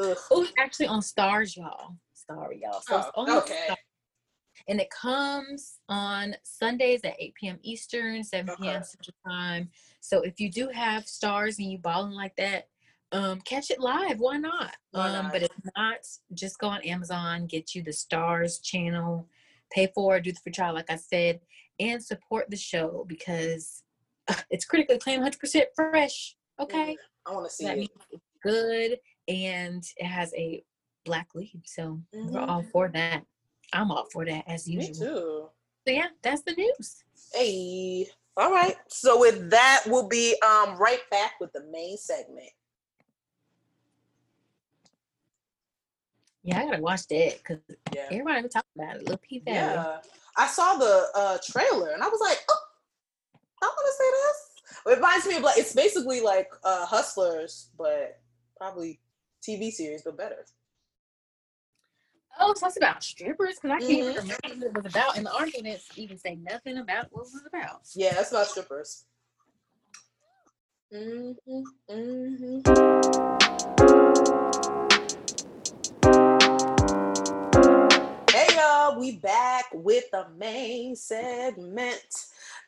[0.00, 1.96] Uh, oh, it's actually on Starz, y'all.
[2.14, 2.80] Sorry, y'all.
[2.80, 3.68] So oh, okay.
[4.68, 7.58] And it comes on Sundays at 8 p.m.
[7.62, 8.76] Eastern, 7 p.m.
[8.76, 8.84] Okay.
[8.84, 9.70] Central Time.
[10.00, 12.68] So if you do have Starz and you balling like that,
[13.12, 14.18] um, catch it live.
[14.18, 14.74] Why not?
[14.90, 15.30] Why um.
[15.32, 15.98] But if not,
[16.34, 19.28] just go on Amazon, get you the Starz channel,
[19.72, 21.40] pay for it, do the free trial, like I said,
[21.80, 23.82] and support the show because
[24.28, 26.36] uh, it's critically acclaimed 100% fresh.
[26.60, 26.96] Okay.
[27.26, 27.90] I want to see that it.
[28.10, 30.62] it's good and it has a
[31.04, 31.62] black lead.
[31.64, 32.32] So mm-hmm.
[32.32, 33.22] we're all for that.
[33.72, 34.88] I'm all for that as usual.
[34.88, 35.48] Me too.
[35.86, 37.04] So yeah, that's the news.
[37.32, 38.06] Hey.
[38.36, 38.76] All right.
[38.88, 42.50] So with that, we'll be um right back with the main segment.
[46.48, 47.58] Yeah, I gotta watch that because
[47.94, 48.06] yeah.
[48.10, 49.02] everybody was talking about it.
[49.02, 49.58] Little P Valley.
[49.58, 49.98] Yeah,
[50.34, 52.62] I saw the uh, trailer and I was like, oh,
[53.62, 54.36] I want to say this.
[54.86, 58.18] It reminds me of like it's basically like uh, Hustlers, but
[58.56, 58.98] probably
[59.46, 60.46] TV series, but better.
[62.40, 64.20] Oh, so it's about strippers because I can't mm-hmm.
[64.20, 67.32] remember what it was about, and the article didn't even say nothing about what it
[67.34, 67.80] was about.
[67.94, 69.04] Yeah, it's about strippers.
[70.94, 71.62] Mm-hmm.
[71.90, 72.62] Mm-hmm.
[78.96, 82.04] We back with the main segment.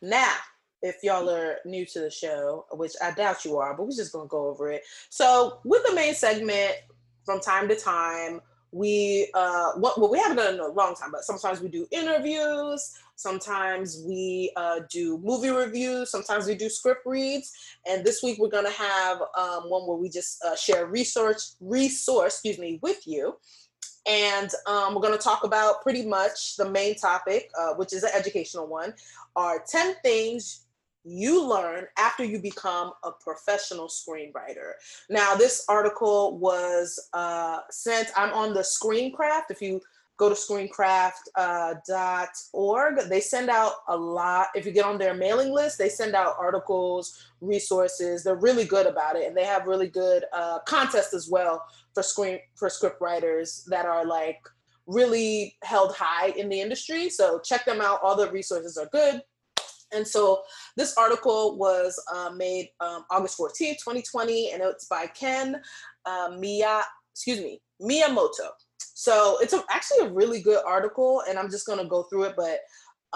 [0.02, 0.34] Now,
[0.82, 4.12] if y'all are new to the show, which I doubt you are, but we're just
[4.12, 4.82] gonna go over it.
[5.10, 6.74] So, with the main segment,
[7.24, 8.40] from time to time,
[8.72, 11.86] we uh, what well, we haven't done in a long time, but sometimes we do
[11.90, 12.96] interviews.
[13.16, 16.10] Sometimes we uh, do movie reviews.
[16.10, 17.52] Sometimes we do script reads.
[17.86, 22.34] And this week we're gonna have um, one where we just uh, share resource resource,
[22.34, 23.36] excuse me, with you.
[24.06, 28.02] And um, we're going to talk about pretty much the main topic, uh, which is
[28.02, 28.94] an educational one,
[29.36, 30.66] are 10 things
[31.04, 34.72] you learn after you become a professional screenwriter.
[35.08, 39.50] Now, this article was uh, sent, I'm on the Screencraft.
[39.50, 39.80] If you
[40.20, 42.98] go to screencraft.org.
[42.98, 44.48] Uh, they send out a lot.
[44.54, 48.22] If you get on their mailing list, they send out articles, resources.
[48.22, 52.02] They're really good about it, and they have really good uh, contests as well for
[52.02, 54.38] screen for script writers that are like
[54.86, 57.08] really held high in the industry.
[57.08, 58.00] So check them out.
[58.02, 59.22] All the resources are good.
[59.92, 60.42] And so
[60.76, 65.60] this article was uh, made um, August 14th, 2020, and it's by Ken
[66.06, 68.50] uh, Mia, excuse me, Miyamoto.
[68.78, 72.34] So it's a, actually a really good article, and I'm just to go through it.
[72.36, 72.60] But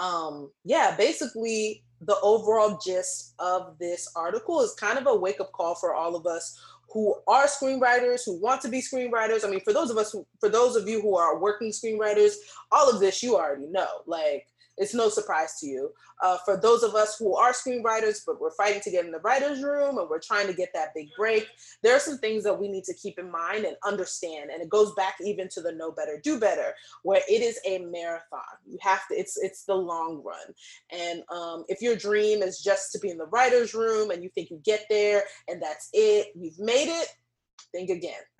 [0.03, 5.51] um, yeah, basically, the overall gist of this article is kind of a wake up
[5.53, 6.59] call for all of us
[6.95, 9.45] who are screenwriters, who want to be screenwriters.
[9.45, 12.35] I mean, for those of us who, for those of you who are working screenwriters,
[12.71, 13.99] all of this you already know.
[14.05, 15.91] Like, it's no surprise to you.
[16.21, 19.19] Uh, for those of us who are screenwriters, but we're fighting to get in the
[19.19, 21.47] writer's room and we're trying to get that big break,
[21.83, 24.49] there are some things that we need to keep in mind and understand.
[24.51, 27.79] And it goes back even to the know better, do better, where it is a
[27.79, 28.41] marathon.
[28.67, 30.53] You have to, it's it's the long run.
[30.91, 34.29] And um, if your dream is just to be in the writer's room and you
[34.29, 37.07] think you get there and that's it, you've made it,
[37.75, 38.21] think again.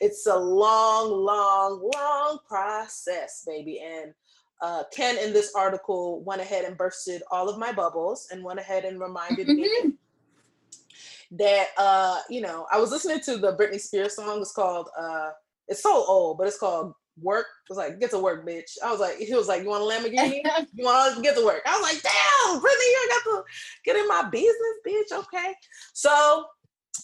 [0.00, 3.80] it's a long, long, long process, baby.
[3.80, 4.14] And
[4.62, 8.60] uh, Ken in this article went ahead and bursted all of my bubbles and went
[8.60, 11.36] ahead and reminded me mm-hmm.
[11.36, 14.40] that uh, you know I was listening to the Britney Spears song.
[14.40, 15.30] It's called uh,
[15.68, 17.46] it's so old, but it's called Work.
[17.46, 18.72] It was like get to work, bitch.
[18.84, 20.42] I was like, he was like, you want a Lamborghini?
[20.74, 21.62] you want to get to work?
[21.66, 23.44] I was like, damn, Britney, you got to
[23.84, 24.54] get in my business,
[24.86, 25.18] bitch.
[25.18, 25.54] Okay,
[25.94, 26.44] so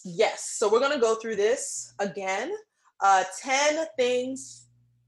[0.05, 2.51] yes, so we're gonna go through this again.
[2.99, 4.66] Uh, ten things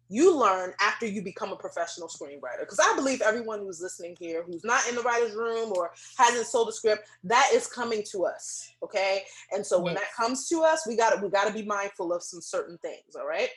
[0.09, 2.61] you learn after you become a professional screenwriter.
[2.61, 6.47] Because I believe everyone who's listening here, who's not in the writer's room or hasn't
[6.47, 8.71] sold a script, that is coming to us.
[8.83, 9.23] Okay.
[9.51, 10.03] And so when yes.
[10.03, 12.77] that comes to us, we got to we got to be mindful of some certain
[12.79, 13.15] things.
[13.15, 13.49] All right.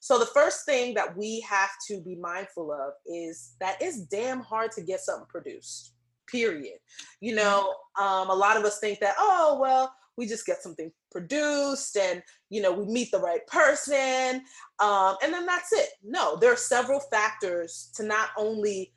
[0.00, 4.40] So the first thing that we have to be mindful of is that it's damn
[4.40, 5.92] hard to get something produced.
[6.26, 6.78] Period.
[7.20, 10.92] You know, um, a lot of us think that, oh, well, we just get something
[11.10, 14.42] produced and you know we meet the right person
[14.80, 15.90] um, and then that's it.
[16.02, 18.92] No there are several factors to not only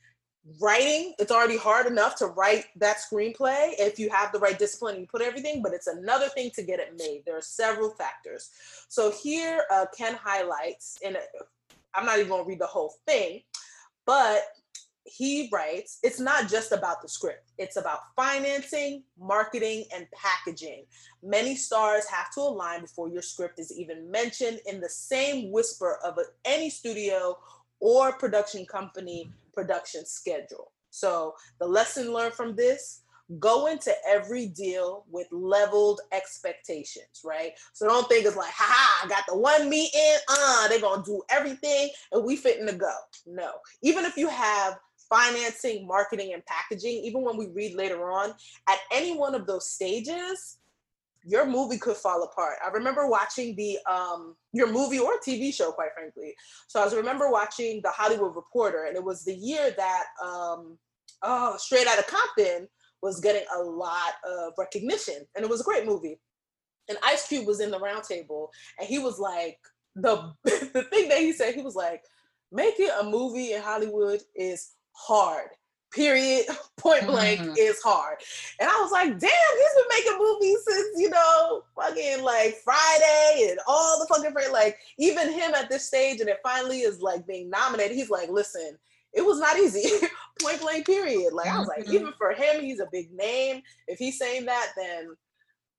[0.61, 4.95] writing it's already hard enough to write that screenplay if you have the right discipline
[4.95, 7.23] and you put everything but it's another thing to get it made.
[7.25, 8.49] There are several factors.
[8.89, 11.17] So here uh, ken highlights and
[11.95, 13.41] i'm not even going to read the whole thing
[14.05, 14.41] but
[15.05, 20.85] he writes, it's not just about the script, it's about financing, marketing, and packaging.
[21.21, 25.99] Many stars have to align before your script is even mentioned in the same whisper
[26.03, 27.37] of any studio
[27.79, 30.71] or production company production schedule.
[30.89, 33.03] So, the lesson learned from this
[33.39, 37.53] go into every deal with leveled expectations, right?
[37.73, 41.21] So don't think it's like, ha I got the one meeting, uh, they're gonna do
[41.29, 42.93] everything and we fitting to go.
[43.25, 43.51] No.
[43.81, 44.77] Even if you have
[45.13, 48.33] financing, marketing, and packaging, even when we read later on,
[48.67, 50.57] at any one of those stages,
[51.25, 52.55] your movie could fall apart.
[52.65, 56.33] I remember watching the um your movie or TV show, quite frankly.
[56.67, 60.77] So I was remember watching the Hollywood Reporter, and it was the year that um
[61.21, 62.67] oh Straight Outta Compton
[63.01, 66.19] was getting a lot of recognition, and it was a great movie.
[66.89, 68.47] and Ice Cube was in the roundtable,
[68.79, 69.57] and he was like,
[69.95, 72.03] the the thing that he said, he was like,
[72.51, 75.49] making a movie in Hollywood is hard.
[75.91, 76.45] Period.
[76.77, 77.53] Point blank mm-hmm.
[77.57, 78.17] is hard.
[78.59, 83.47] And I was like, damn, he's been making movies since, you know, fucking like Friday
[83.49, 87.27] and all the fucking like even him at this stage, and it finally is like
[87.27, 87.95] being nominated.
[87.95, 88.77] He's like, listen,
[89.13, 90.07] it was not easy.
[90.41, 91.33] Point blank, period.
[91.33, 91.93] Like I was like, mm-hmm.
[91.93, 93.61] even for him, he's a big name.
[93.87, 95.15] If he's saying that, then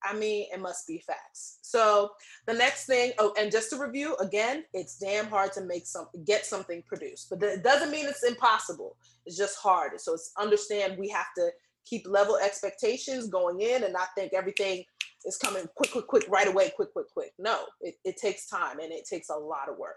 [0.05, 1.59] I mean, it must be facts.
[1.63, 2.11] So
[2.47, 6.09] the next thing, oh, and just to review again, it's damn hard to make some
[6.27, 8.97] get something produced, but it doesn't mean it's impossible.
[9.27, 9.99] It's just hard.
[10.01, 11.51] So it's understand we have to
[11.85, 14.85] keep level expectations going in and not think everything
[15.25, 17.33] is coming quick, quick, quick, right away, quick, quick, quick.
[17.39, 19.97] No, it, it takes time and it takes a lot of work.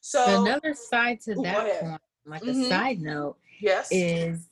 [0.00, 2.62] So another side to that point, like mm-hmm.
[2.62, 4.46] a side note, yes, is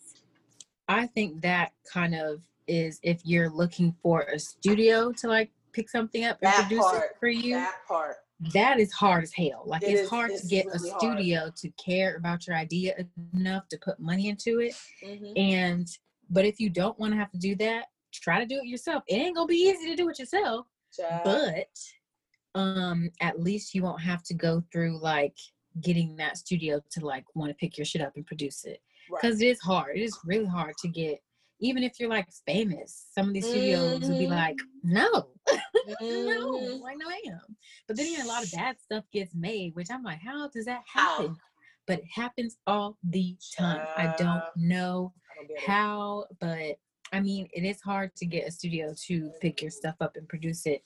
[0.88, 5.88] I think that kind of is if you're looking for a studio to like pick
[5.88, 7.54] something up and that produce part, it for you.
[7.54, 8.16] That part.
[8.54, 9.64] That is hard as hell.
[9.66, 11.00] Like It it's is- hard it's to get really a hard.
[11.02, 12.94] studio to care about your idea
[13.34, 14.74] enough to put money into it.
[15.04, 15.32] Mhm.
[15.38, 15.88] And
[16.30, 19.02] but if you don't want to have to do that, try to do it yourself.
[19.08, 21.22] It ain't gonna be easy to do it yourself, Child.
[21.24, 25.36] but um at least you won't have to go through like
[25.80, 29.20] getting that studio to like want to pick your shit up and produce it Right.
[29.22, 29.96] because it is hard.
[29.96, 31.20] It is really hard to get.
[31.60, 34.30] Even if you're like famous, some of these studios will be Mhm.
[34.30, 35.08] like, no,
[36.00, 36.80] no, Mhm.
[36.80, 37.56] like no, I am.
[37.86, 40.66] But then again, a lot of bad stuff gets made, which I'm like, how does
[40.66, 41.16] that How?
[41.18, 41.36] happen?
[41.86, 43.86] But it happens all the time.
[43.96, 46.78] I don't know I don't how, but
[47.12, 50.28] I mean, it is hard to get a studio to pick your stuff up and
[50.28, 50.84] produce it.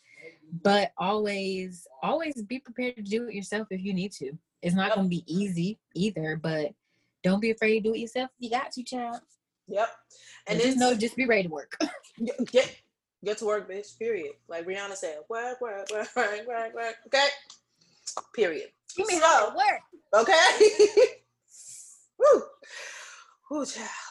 [0.62, 4.38] But always, always be prepared to do it yourself if you need to.
[4.62, 6.72] It's not going to be easy either, but
[7.24, 8.30] don't be afraid to do it yourself.
[8.38, 9.20] You got to, child.
[9.68, 9.88] Yep.
[10.48, 11.77] And just it's know, just be ready to work.
[12.53, 12.77] get
[13.25, 13.98] get to work, bitch.
[13.98, 14.33] Period.
[14.48, 16.94] Like Rihanna said, work, work, work, work, work, work.
[17.07, 17.27] Okay.
[18.35, 18.68] Period.
[18.96, 20.22] Give me So- work.
[20.22, 20.96] Okay.
[22.18, 22.42] Woo.
[23.51, 23.64] Woo.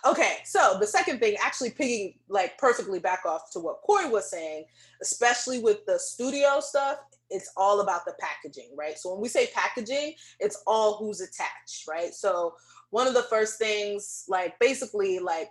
[0.06, 4.30] Okay, so the second thing, actually picking like perfectly back off to what Corey was
[4.30, 4.66] saying,
[5.02, 6.98] especially with the studio stuff,
[7.32, 9.00] it's all about the packaging, right?
[9.00, 12.14] So when we say packaging, it's all who's attached, right?
[12.14, 12.54] So
[12.92, 15.50] one of the first things, like basically, like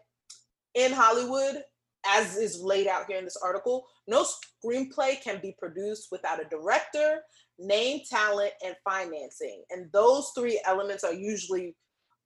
[0.74, 1.62] in Hollywood,
[2.07, 6.48] as is laid out here in this article, no screenplay can be produced without a
[6.48, 7.20] director,
[7.59, 9.62] name, talent, and financing.
[9.70, 11.74] And those three elements are usually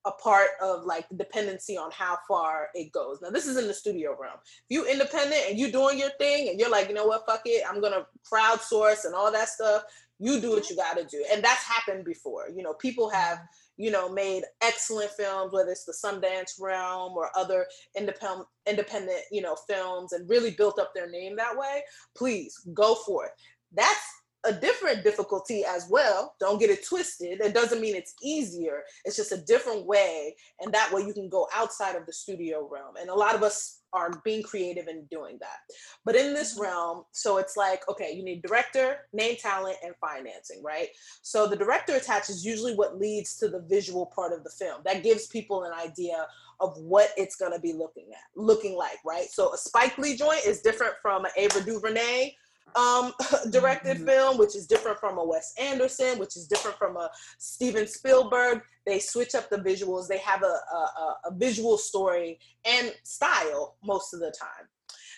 [0.06, 3.20] a part of like the dependency on how far it goes.
[3.22, 4.38] Now, this is in the studio realm.
[4.44, 7.42] If you independent and you doing your thing and you're like, you know what, fuck
[7.46, 9.84] it, I'm gonna crowdsource and all that stuff,
[10.18, 11.24] you do what you gotta do.
[11.32, 12.48] And that's happened before.
[12.54, 13.38] You know, people have,
[13.76, 19.42] you know, made excellent films, whether it's the Sundance realm or other independent independent, you
[19.42, 21.82] know, films and really built up their name that way.
[22.16, 23.32] Please go for it.
[23.72, 24.06] That's
[24.44, 26.34] a different difficulty as well.
[26.38, 27.40] Don't get it twisted.
[27.40, 28.82] It doesn't mean it's easier.
[29.04, 30.36] It's just a different way.
[30.60, 32.96] And that way you can go outside of the studio realm.
[33.00, 35.58] And a lot of us are being creative in doing that.
[36.04, 40.62] But in this realm, so it's like, okay, you need director, name talent, and financing,
[40.62, 40.88] right?
[41.22, 44.82] So the director attached is usually what leads to the visual part of the film.
[44.84, 46.26] That gives people an idea
[46.60, 49.28] of what it's gonna be looking at, looking like, right?
[49.30, 52.34] So a Spike Lee joint is different from an Ava DuVernay
[52.76, 53.12] um
[53.50, 54.06] directed Mhm.
[54.06, 58.62] film which is different from a wes anderson which is different from a steven spielberg.
[58.86, 60.08] They switch up the visuals.
[60.08, 64.66] They have a, a, a- visual story and style most of the time.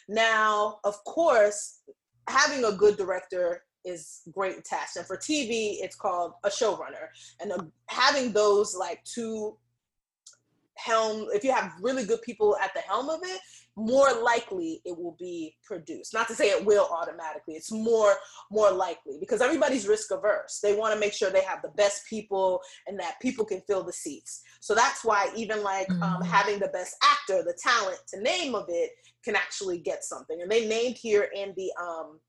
[0.09, 1.81] Now of course
[2.29, 7.07] having a good director is great attached and for tv it's called a showrunner.
[7.41, 9.57] And um, having those like two
[10.75, 13.41] helm if you have really good people at the helm of it
[13.77, 16.15] more likely it will be produced.
[16.15, 18.15] Not to say it will automatically it's more
[18.51, 20.61] more likely because everybody's risk averse.
[20.63, 23.85] They want to make sure they have the best people and that people can fill
[23.85, 24.43] the seats.
[24.61, 26.27] So that's why even like um, Mhm.
[26.27, 30.41] having the best actor the talent to name of it can actually get something.
[30.41, 32.21] And they named here in the um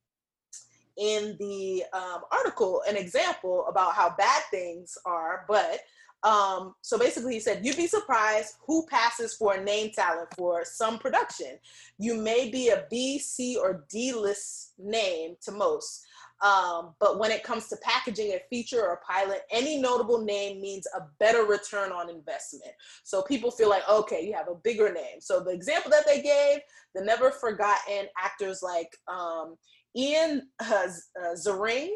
[0.98, 5.80] in the um, article an example about how bad things are but
[6.24, 10.66] um, so basically, he said, You'd be surprised who passes for a name talent for
[10.66, 11.60] some production.
[12.00, 16.06] You may be a B, C, or D list name to most.
[16.42, 20.62] Um, but when it comes to packaging a feature or a pilot, any notable name
[20.62, 22.72] means a better return on investment.
[23.04, 25.20] So people feel like, okay, you have a bigger name.
[25.20, 26.60] So the example that they gave,
[26.94, 29.56] the never forgotten actors like um,
[29.96, 30.88] Ian uh,
[31.20, 31.90] uh, Ziering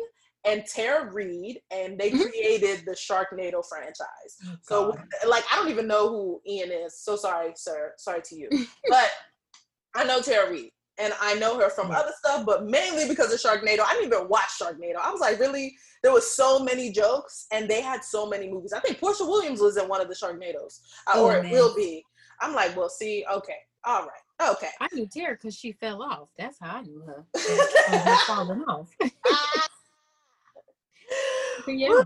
[0.44, 2.30] and Tara Reid, and they Mhm.
[2.30, 4.38] created the Sharknado franchise.
[4.48, 6.98] Oh, So, like, I don't even know who Ian is.
[7.00, 7.94] So sorry, sir.
[7.98, 8.50] Sorry to you.
[8.90, 9.12] but
[9.94, 10.72] I know Tara Reid.
[10.98, 13.80] and I know her from other stuff, but mainly because of Sharknado.
[13.80, 14.98] I didn't even watch Sharknado.
[15.02, 15.76] I was like, really?
[16.04, 18.72] There was so many jokes, and they had so many movies.
[18.74, 21.74] I think Portia Williams was in one of the Sharknados, uh, oh, or it will
[21.76, 22.04] be.
[22.40, 24.70] I'm like, well, see, okay, all right, okay.
[24.80, 26.28] I knew Tara because she fell off.
[26.38, 27.26] That's how I knew her.
[28.28, 28.90] falling off.
[31.68, 32.04] yeah.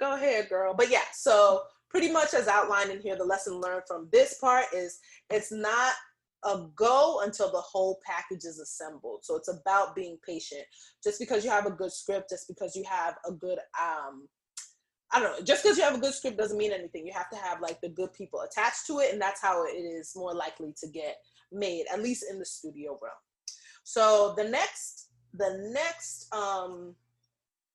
[0.00, 0.74] Go ahead, girl.
[0.74, 4.66] But yeah, so pretty much as outlined in here, the lesson learned from this part
[4.74, 4.98] is
[5.30, 5.92] it's not
[6.44, 9.20] a go until the whole package is assembled.
[9.22, 10.64] So it's about being patient.
[11.04, 14.28] Just because you have a good script, just because you have a good um
[15.14, 17.06] I don't know, just because you have a good script doesn't mean anything.
[17.06, 19.76] You have to have like the good people attached to it, and that's how it
[19.76, 21.16] is more likely to get
[21.52, 23.14] made, at least in the studio realm.
[23.84, 26.94] So the next, the next um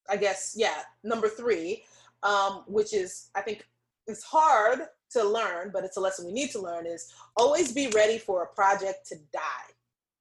[0.10, 1.84] I guess, yeah, number three,
[2.24, 3.66] um, which is I think
[4.08, 4.82] it's hard
[5.12, 8.44] to learn, but it's a lesson we need to learn is always be ready for
[8.44, 9.70] a project to die,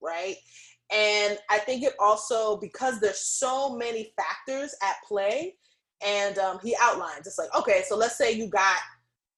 [0.00, 0.36] right?
[0.92, 5.56] And I think it also, because there's so many factors at play,
[6.04, 8.78] and um, he outlines, it's like, okay, so let's say you got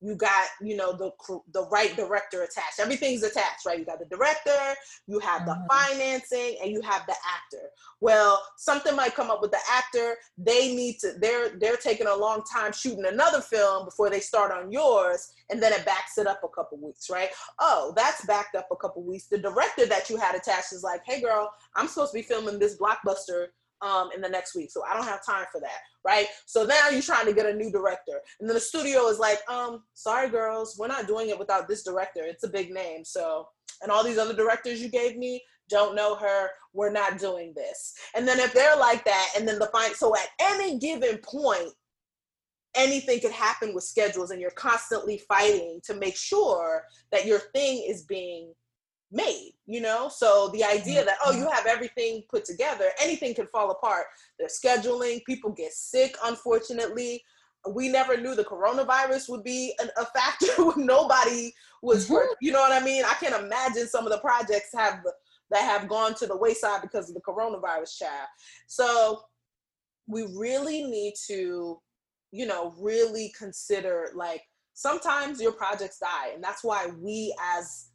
[0.01, 1.11] you got you know the
[1.53, 2.79] the right director attached.
[2.81, 3.79] Everything's attached right?
[3.79, 4.75] You got the director
[5.07, 5.95] you have the mm-hmm.
[5.99, 7.69] financing and you have the actor.
[8.01, 10.17] Well something might come up with the actor.
[10.37, 14.53] They need to they're they're taking a long time shooting another film before they start
[14.53, 17.31] on yours and then it backs it up a couple weeks right?
[17.59, 19.27] Oh that's backed up a couple weeks.
[19.27, 22.59] The director that you had attached is like hey girl i'm supposed to be filming
[22.59, 23.49] this blockbuster
[23.83, 24.71] um, in the next week.
[24.71, 26.27] So I don't have time for that, right?
[26.47, 28.21] So now you're trying to get a new director.
[28.41, 31.85] And then the studio is like, um, sorry, girls, we're not doing it without this
[31.85, 32.23] director.
[32.23, 33.05] It's a big name.
[33.05, 33.49] So,
[33.83, 36.49] and all these other directors you gave me, don't know her.
[36.73, 37.95] We're not doing this.
[38.15, 41.71] And then if they're like that, and then the fine, so at any given point,
[42.75, 47.85] anything could happen with schedules, and you're constantly fighting to make sure that your thing
[47.89, 48.53] is being
[49.11, 50.09] made you know?
[50.09, 51.53] So the idea that oh you mm-hmm.
[51.53, 54.07] have everything put together anything can fall apart.
[54.39, 57.23] There's scheduling people get sick unfortunately.
[57.71, 61.53] We never knew the coronavirus would be an, a factor when nobody
[61.83, 62.27] was mm-hmm.
[62.41, 63.05] you know what i mean?
[63.05, 65.01] I can't imagine some of the projects have
[65.51, 68.29] that have gone to the wayside because of the coronavirus child.
[68.67, 69.23] So
[70.07, 71.79] we really need to
[72.33, 74.43] you know really consider like
[74.73, 77.89] sometimes your projects die and that's why we as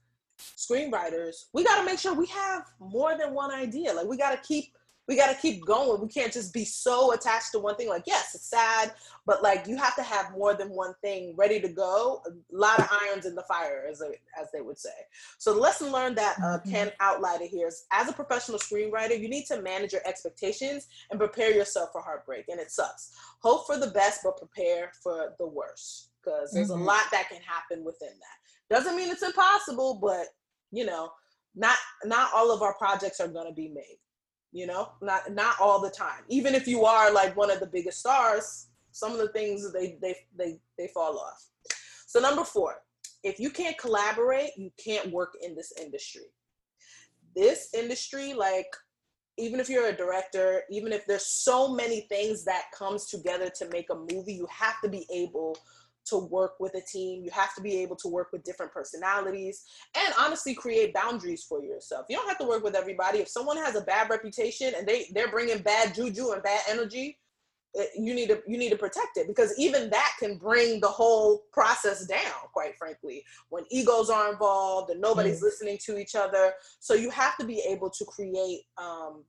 [0.57, 3.93] screenwriters, we got to make sure we have more than one idea.
[3.93, 4.73] Like we got to keep
[5.07, 6.01] we got to keep going.
[6.01, 7.89] We can't just be so attached to one thing.
[7.89, 8.93] Like, yes, it's sad,
[9.25, 12.21] but like you have to have more than one thing ready to go.
[12.25, 14.89] A lot of irons in the fire, as they, as they would say.
[15.37, 16.71] So the lesson learned that uh, mm-hmm.
[16.71, 21.19] Ken outlined here is, as a professional screenwriter, you need to manage your expectations and
[21.19, 22.45] prepare yourself for heartbreak.
[22.47, 23.11] And it sucks.
[23.39, 26.81] Hope for the best, but prepare for the worst because there's mm-hmm.
[26.81, 28.42] a lot that can happen within that.
[28.69, 30.27] Doesn't mean it's impossible, but
[30.71, 31.11] you know,
[31.55, 33.97] not not all of our projects are going to be made.
[34.51, 36.23] You know, not not all the time.
[36.29, 39.97] Even if you are like one of the biggest stars, some of the things they
[40.01, 41.47] they they they fall off.
[42.05, 42.75] So number 4,
[43.23, 46.29] if you can't collaborate, you can't work in this industry.
[47.35, 48.67] This industry like
[49.37, 53.67] even if you're a director, even if there's so many things that comes together to
[53.69, 55.57] make a movie, you have to be able
[56.05, 57.23] to work with a team.
[57.23, 59.63] You have to be able to work with different personalities
[59.95, 62.05] and honestly create boundaries for yourself.
[62.09, 63.19] You don't have to work with everybody.
[63.19, 67.17] If someone has a bad reputation and they they're bringing bad juju and bad energy,
[67.95, 71.43] you need to you need to protect it because even that can bring the whole
[71.51, 72.19] process down
[72.53, 75.43] quite frankly when egos are involved and nobody's mm.
[75.43, 79.23] listening to each other so you have to be able to create um,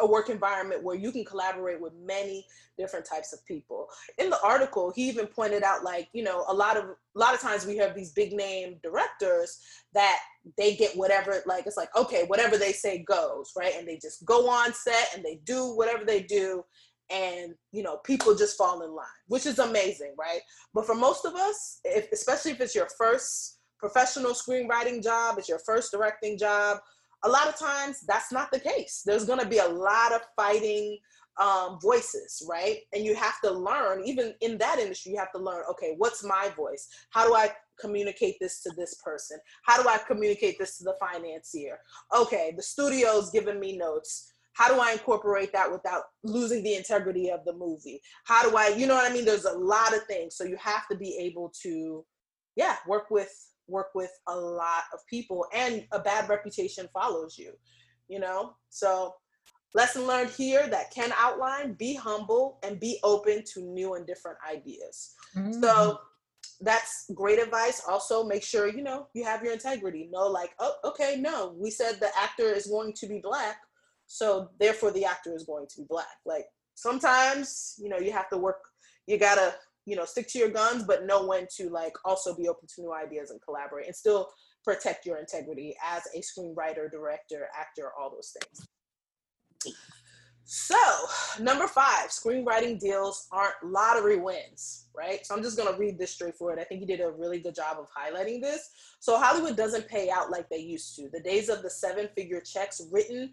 [0.00, 2.44] a work environment where you can collaborate with many
[2.76, 3.88] different types of people.
[4.18, 7.34] In the article, he even pointed out like, you know, a lot of a lot
[7.34, 9.58] of times we have these big name directors
[9.94, 10.18] that
[10.58, 13.74] they get whatever like it's like okay, whatever they say goes, right?
[13.76, 16.62] And they just go on set and they do whatever they do
[17.10, 20.40] and you know people just fall in line which is amazing right
[20.74, 25.48] but for most of us if, especially if it's your first professional screenwriting job it's
[25.48, 26.78] your first directing job
[27.24, 29.02] a lot of times that's not the case.
[29.04, 30.98] There's going to be a lot of fighting
[31.40, 32.78] um, voices, right?
[32.94, 36.24] And you have to learn, even in that industry, you have to learn, okay, what's
[36.24, 36.88] my voice?
[37.10, 39.38] How do I communicate this to this person?
[39.64, 41.78] How do I communicate this to the financier?
[42.16, 44.32] Okay, the studio's giving me notes.
[44.54, 48.00] How do I incorporate that without losing the integrity of the movie?
[48.24, 49.26] How do I, you know what I mean?
[49.26, 50.36] There's a lot of things.
[50.36, 52.02] So you have to be able to,
[52.56, 53.30] yeah, work with
[53.68, 57.52] work with a lot of people and a bad reputation follows you
[58.08, 59.14] you know so
[59.74, 64.38] lesson learned here that Ken outline be humble and be open to new and different
[64.48, 65.60] ideas mm-hmm.
[65.60, 65.98] so
[66.60, 67.82] that's great advice.
[67.86, 70.08] Also, make sure you know you have your integrity.
[70.10, 73.56] Know like, oh, okay, no, we said the actor is going to be black,
[74.06, 76.16] so therefore the actor is going to be black.
[76.24, 78.60] Like sometimes, you know, you have to work.
[79.06, 79.54] You gotta,
[79.86, 82.82] you know, stick to your guns, but know when to like also be open to
[82.82, 84.28] new ideas and collaborate, and still
[84.64, 89.76] protect your integrity as a screenwriter, director, actor, all those things.
[90.48, 90.76] So,
[91.40, 95.26] number five, screenwriting deals aren't lottery wins, right?
[95.26, 96.60] So, I'm just going to read this straightforward.
[96.60, 98.70] I think you did a really good job of highlighting this.
[99.00, 101.08] So, Hollywood doesn't pay out like they used to.
[101.12, 103.32] The days of the seven figure checks written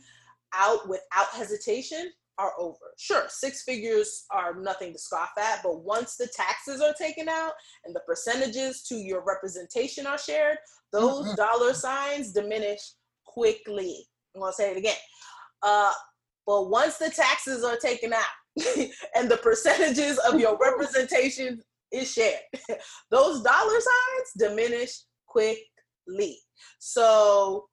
[0.56, 2.78] out without hesitation are over.
[2.98, 7.54] Sure, six figures are nothing to scoff at, but once the taxes are taken out
[7.86, 10.58] and the percentages to your representation are shared,
[10.92, 11.36] those mm-hmm.
[11.36, 12.80] dollar signs diminish
[13.26, 14.08] quickly.
[14.36, 14.96] I'm to say it again.
[15.62, 15.92] Uh,
[16.46, 18.24] but once the taxes are taken out
[19.16, 21.62] and the percentages of your representation
[21.92, 22.40] is shared,
[23.12, 24.92] those dollar signs diminish
[25.28, 26.38] quickly.
[26.80, 27.66] So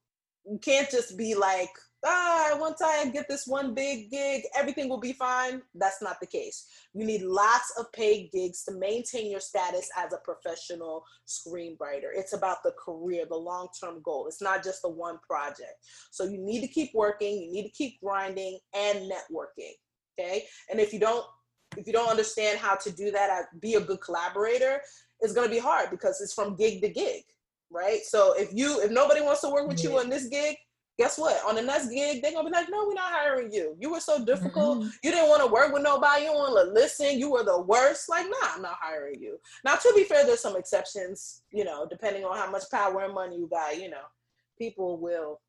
[0.47, 1.71] you can't just be like,
[2.05, 5.63] ah, once I get this one big gig, everything will be fine.
[5.75, 6.67] That's not the case.
[6.95, 12.11] You need lots of paid gigs to maintain your status as a professional screenwriter.
[12.15, 14.27] It's about the career, the long term goal.
[14.27, 15.75] It's not just the one project.
[16.11, 19.75] So you need to keep working, you need to keep grinding and networking.
[20.19, 20.45] Okay.
[20.71, 21.25] And if you don't,
[21.77, 24.81] if you don't understand how to do that, uh, be a good collaborator,
[25.21, 27.23] it's going to be hard because it's from gig to gig
[27.73, 28.01] right?
[28.03, 30.57] So if you if nobody wants to work with you on this gig,
[31.01, 31.41] guess what?
[31.49, 33.75] On the next gig, they're gonna be like, no, we're not hiring you.
[33.81, 34.81] You were so difficult.
[34.81, 34.89] Mm-hmm.
[35.03, 36.25] You didn't want to work with nobody.
[36.25, 37.19] You didn't want to listen.
[37.19, 38.11] You were the worst.
[38.11, 39.39] Like, nah, I'm not hiring you.
[39.65, 43.15] Now, to be fair, there's some exceptions, you know, depending on how much power and
[43.15, 44.05] money you got, you know,
[44.59, 45.41] people will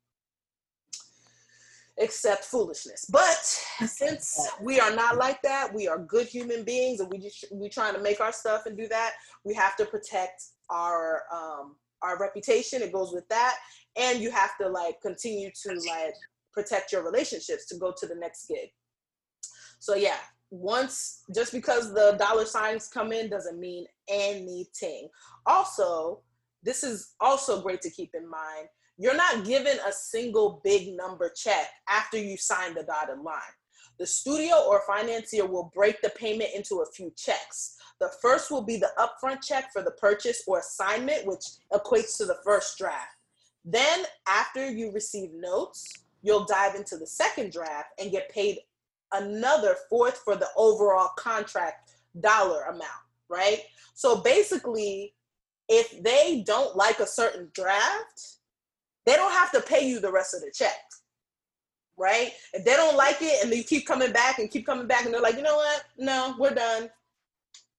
[2.00, 3.04] accept foolishness.
[3.10, 3.44] But
[3.86, 7.68] since we are not like that, we are good human beings and we just we
[7.68, 9.12] trying to make our stuff and do that,
[9.44, 12.80] we have to protect our um our reputation.
[12.80, 13.58] It goes with that
[13.96, 16.14] and you have to like continue to like
[16.52, 18.70] protect your relationships to go to the next gig.
[19.78, 20.18] So yeah
[20.52, 25.08] once just because the dollar signs come in doesn't mean anything.
[25.46, 26.20] Also
[26.62, 28.68] this is also great to keep in mind
[28.98, 33.40] you're not given a single big number check after you sign the dotted line.
[33.98, 37.76] The studio or financier will break the payment into a few checks.
[38.00, 42.26] The first will be the upfront check for the purchase or assignment which equates to
[42.26, 43.16] the first draft
[43.64, 45.88] then, after you receive notes,
[46.22, 48.58] you'll dive into the second draft and get paid
[49.12, 52.90] another fourth for the overall contract dollar amount,
[53.28, 53.60] right?
[53.94, 55.14] So basically,
[55.68, 58.36] if they don't like a certain draft,
[59.06, 60.78] they don't have to pay you the rest of the check,
[61.96, 62.32] right?
[62.52, 65.14] If they don't like it and they keep coming back and keep coming back and
[65.14, 65.84] they're like, you know what?
[65.98, 66.90] No, we're done.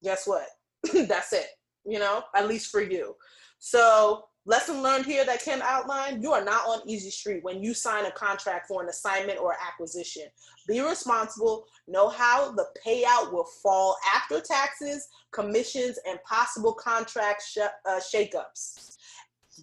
[0.03, 0.47] Guess what?
[1.07, 1.47] That's it,
[1.85, 3.15] you know, at least for you.
[3.59, 7.73] So Lesson learned here that Ken outlined you are not on easy street when you
[7.73, 10.23] sign a contract for an assignment or acquisition.
[10.67, 17.59] Be responsible, know how the payout will fall after taxes, commissions, and possible contract sh-
[17.59, 18.97] uh, shakeups.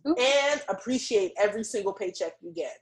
[0.07, 2.79] And appreciate every single paycheck you get.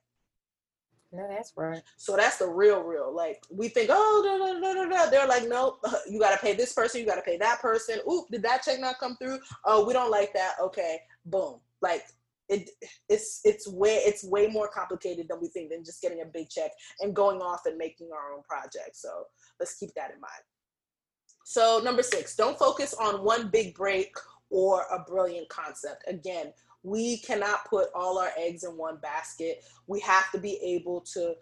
[1.10, 1.82] No, that's right.
[1.96, 3.12] So that's the real, real.
[3.12, 6.54] Like we think, oh, no, no, no, no, They're like, nope, you got to pay
[6.54, 7.98] this person, you got to pay that person.
[8.08, 9.40] Oop, did that check not come through?
[9.64, 10.54] Oh, we don't like that.
[10.62, 12.04] Okay, boom like
[12.48, 12.70] it
[13.08, 16.48] it's it's way it's way more complicated than we think than just getting a big
[16.48, 16.70] check
[17.00, 18.94] and going off and making our own project.
[18.96, 19.24] So
[19.60, 20.42] let's keep that in mind.
[21.44, 24.14] So number six don't focus on one big break
[24.50, 26.04] or a brilliant concept.
[26.08, 26.52] Again
[26.82, 29.64] we cannot put all our eggs in one basket.
[29.86, 31.34] We have to be able to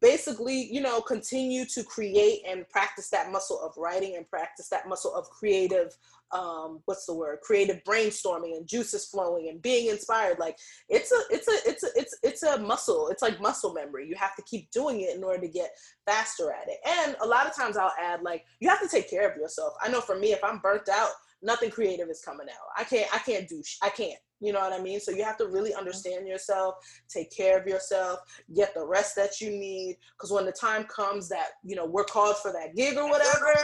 [0.00, 4.86] basically, you know, continue to create and practice that muscle of writing and practice that
[4.86, 5.96] muscle of creative,
[6.32, 7.38] um, what's the word?
[7.42, 10.38] Creative brainstorming and juices flowing and being inspired.
[10.38, 10.56] Like
[10.88, 13.08] it's a, it's a, it's a, it's, it's a muscle.
[13.08, 14.08] It's like muscle memory.
[14.08, 15.70] You have to keep doing it in order to get
[16.06, 16.78] faster at it.
[16.86, 19.74] And a lot of times I'll add like, you have to take care of yourself.
[19.82, 21.10] I know for me, if I'm burnt out,
[21.42, 22.68] nothing creative is coming out.
[22.76, 24.18] I can't, I can't do, sh- I can't.
[24.40, 25.00] You know what I mean?
[25.00, 25.78] So you have to really mm-hmm.
[25.78, 26.74] understand yourself,
[27.08, 28.18] take care of yourself,
[28.54, 29.96] get the rest that you need.
[30.16, 33.54] Because when the time comes that, you know, we're called for that gig or whatever,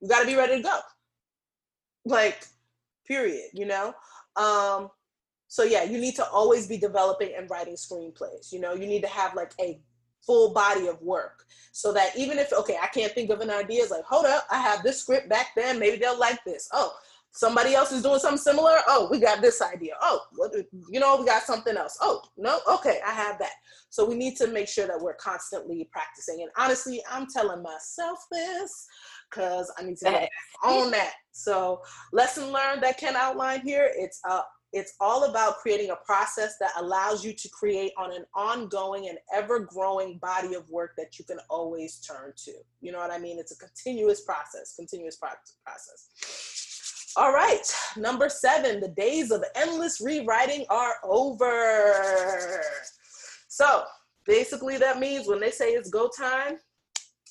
[0.00, 0.80] you got to be ready to go.
[2.10, 2.46] Like,
[3.06, 3.94] period, you know?
[4.36, 4.90] Um,
[5.48, 8.52] so yeah, you need to always be developing and writing screenplays.
[8.52, 9.80] You know, you need to have like a
[10.24, 13.82] full body of work so that even if okay i can't think of an idea
[13.82, 16.92] it's like hold up i have this script back then maybe they'll like this oh
[17.30, 20.52] somebody else is doing something similar oh we got this idea oh what,
[20.90, 23.52] you know we got something else oh no okay i have that
[23.90, 26.42] So we need to make sure that we're constantly practicing.
[26.42, 28.86] And honestly, I'm telling myself this
[29.30, 30.30] because I need to get
[30.62, 31.12] on that.
[31.32, 36.54] So lesson learned that Ken outlined here, it's uh it's all about creating a process
[36.60, 41.18] that allows you to create on an ongoing and ever growing body of work that
[41.18, 42.52] you can always turn to.
[42.80, 43.40] You know what I mean?
[43.40, 46.06] It's a continuous process, continuous process.
[47.16, 47.62] All right,
[47.96, 52.62] number seven, the days of endless rewriting are over.
[53.48, 53.82] So
[54.26, 56.58] basically, that means when they say it's go time,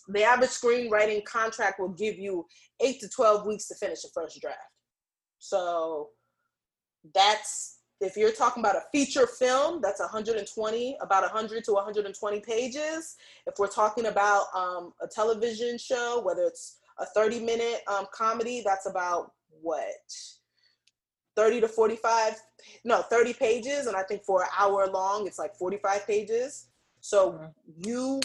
[0.10, 2.46] the average screenwriting contract will give you
[2.82, 4.58] eight to 12 weeks to finish a first draft.
[5.38, 6.10] So
[7.14, 13.16] that's if you're talking about a feature film that's 120 about 100 to 120 pages
[13.46, 18.62] if we're talking about um, a television show whether it's a 30 minute um, comedy
[18.66, 19.32] that's about
[19.62, 19.84] what
[21.36, 22.36] 30 to 45
[22.86, 26.68] no 30 pages and i think for an hour long it's like 45 pages
[27.02, 27.46] so mm-hmm.
[27.90, 28.22] you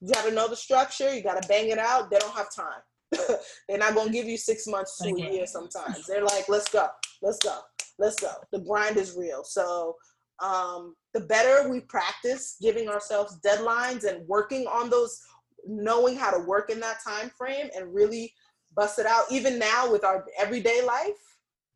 [0.00, 2.48] you got to know the structure you got to bang it out they don't have
[2.54, 2.80] time
[3.68, 5.28] they're not going to give you six months to okay.
[5.28, 6.86] a year sometimes they're like let's go
[7.22, 7.58] let's go
[8.00, 8.32] let's go.
[8.50, 9.44] The grind is real.
[9.44, 9.96] So
[10.42, 15.20] um, the better we practice giving ourselves deadlines and working on those,
[15.66, 18.32] knowing how to work in that time frame and really
[18.74, 19.24] bust it out.
[19.30, 21.20] Even now with our everyday life,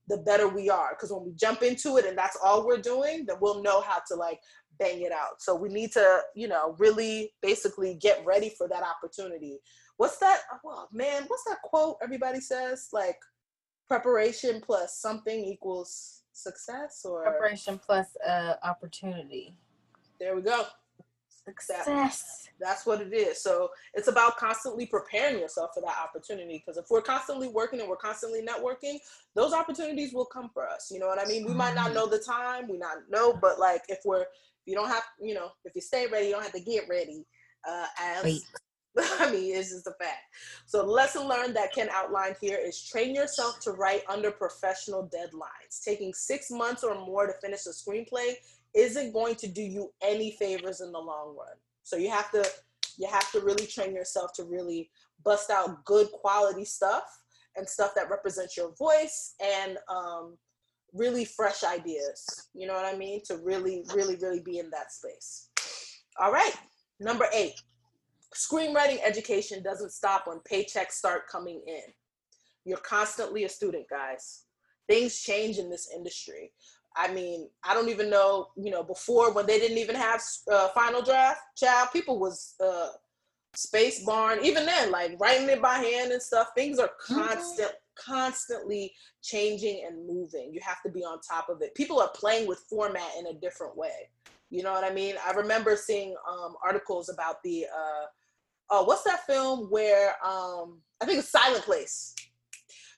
[0.09, 0.91] the better we are.
[0.91, 4.01] Because when we jump into it and that's all we're doing, then we'll know how
[4.09, 4.41] to like
[4.79, 5.41] bang it out.
[5.41, 9.59] So we need to, you know, really basically get ready for that opportunity.
[9.97, 10.41] What's that?
[10.65, 12.89] Oh man, what's that quote everybody says?
[12.93, 13.19] Like
[13.87, 19.57] preparation plus something equals success or preparation plus uh, opportunity.
[20.19, 20.65] There we go.
[21.45, 21.85] Success.
[21.85, 22.17] That,
[22.59, 23.43] that's what it is.
[23.43, 26.63] So it's about constantly preparing yourself for that opportunity.
[26.65, 28.99] Because if we're constantly working and we're constantly networking,
[29.35, 30.91] those opportunities will come for us.
[30.91, 31.45] You know what I mean?
[31.47, 31.95] We might not mm-hmm.
[31.95, 34.25] know the time, we not know, but like if we're
[34.67, 37.25] you don't have, you know, if you stay ready, you don't have to get ready.
[37.69, 38.43] Uh, as Wait.
[39.19, 40.23] I mean, it's just a fact.
[40.67, 45.11] So, the lesson learned that Ken outlined here is train yourself to write under professional
[45.13, 45.83] deadlines.
[45.85, 48.35] Taking six months or more to finish a screenplay
[48.75, 51.57] isn't going to do you any favors in the long run.
[51.83, 52.45] So you have to
[52.99, 54.91] you have to really train yourself to really
[55.25, 57.05] bust out good quality stuff
[57.57, 60.37] and stuff that represents your voice and um,
[60.95, 62.49] really fresh ideas.
[62.55, 63.21] You know what I mean?
[63.27, 65.49] To really, really, really be in that space.
[66.19, 66.53] All right,
[67.01, 67.61] number eight
[68.35, 71.83] screenwriting education doesn't stop when paychecks start coming in.
[72.65, 74.45] You're constantly a student, guys.
[74.89, 76.51] Things change in this industry.
[76.97, 80.69] I mean, I don't even know, you know, before when they didn't even have uh,
[80.69, 82.91] final draft, child, people was uh,
[83.55, 84.39] space barn.
[84.43, 87.15] Even then, like writing it by hand and stuff, things are mm-hmm.
[87.15, 87.84] constant, mm-hmm.
[87.97, 88.93] Constantly
[89.23, 90.53] changing and moving.
[90.53, 91.75] You have to be on top of it.
[91.75, 94.11] People are playing with format in a different way.
[94.51, 95.17] You know what I mean?
[95.27, 98.07] I remember seeing um, articles about the uh,
[98.71, 102.15] uh, what's that film where um, I think it's Silent Place.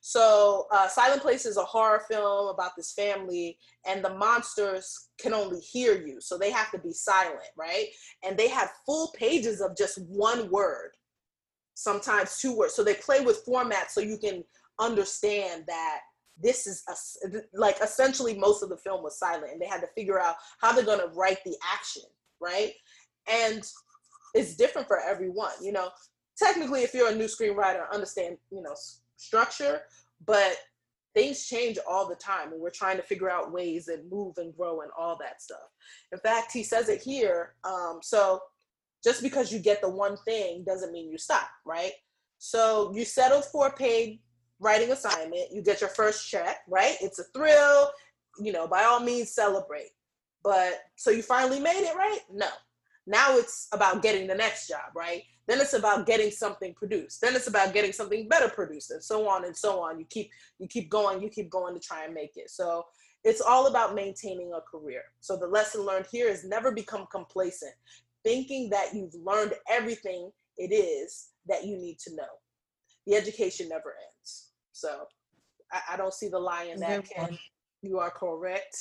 [0.01, 5.35] So uh, Silent Place is a horror film about this family, and the monsters can
[5.35, 7.87] only hear you, so they have to be silent, right?
[8.25, 10.91] And they have full pages of just one word,
[11.75, 12.75] sometimes two words.
[12.75, 14.45] So they play with format so you can
[14.81, 16.01] understand that
[16.43, 19.89] this is a, like essentially most of the film was silent, and they had to
[19.95, 22.03] figure out how they're going to write the action,
[22.41, 22.73] right?
[23.29, 23.63] And
[24.35, 25.53] it's different for everyone.
[25.63, 25.91] You know,
[26.39, 28.75] technically, if you're a new screenwriter, understand you know
[29.17, 29.81] structure,
[30.27, 30.57] but
[31.15, 34.55] things change all the time, and we're trying to figure out ways and move and
[34.55, 35.59] grow and all that stuff.
[36.13, 37.55] In fact, he says it here.
[37.65, 38.41] Um, so
[39.03, 41.93] just because you get the one thing doesn't mean you stop, right?
[42.39, 44.21] So you settled for a paid
[44.61, 46.97] writing assignment, you get your first check, right?
[47.01, 47.91] It's a thrill,
[48.39, 49.91] you know, by all means celebrate.
[50.43, 52.21] But so you finally made it, right?
[52.33, 52.49] No.
[53.07, 55.23] Now it's about getting the next job, right?
[55.47, 57.21] Then it's about getting something produced.
[57.21, 59.99] Then it's about getting something better produced, and so on and so on.
[59.99, 62.51] You keep you keep going, you keep going to try and make it.
[62.51, 62.85] So
[63.23, 65.03] it's all about maintaining a career.
[65.21, 67.75] So the lesson learned here is never become complacent,
[68.25, 72.23] thinking that you've learned everything it is that you need to know.
[73.07, 74.46] The education never ends.
[74.77, 75.07] So
[75.73, 77.39] I, I don't see the lie in that, Ken.
[77.83, 78.77] You are correct.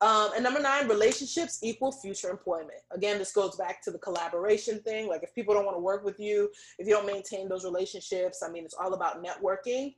[0.00, 2.80] Um, and number nine, relationships equal future employment.
[2.90, 5.08] Again, this goes back to the collaboration thing.
[5.08, 8.42] Like if people don't want to work with you, if you don't maintain those relationships,
[8.42, 9.94] I mean, it's all about networking,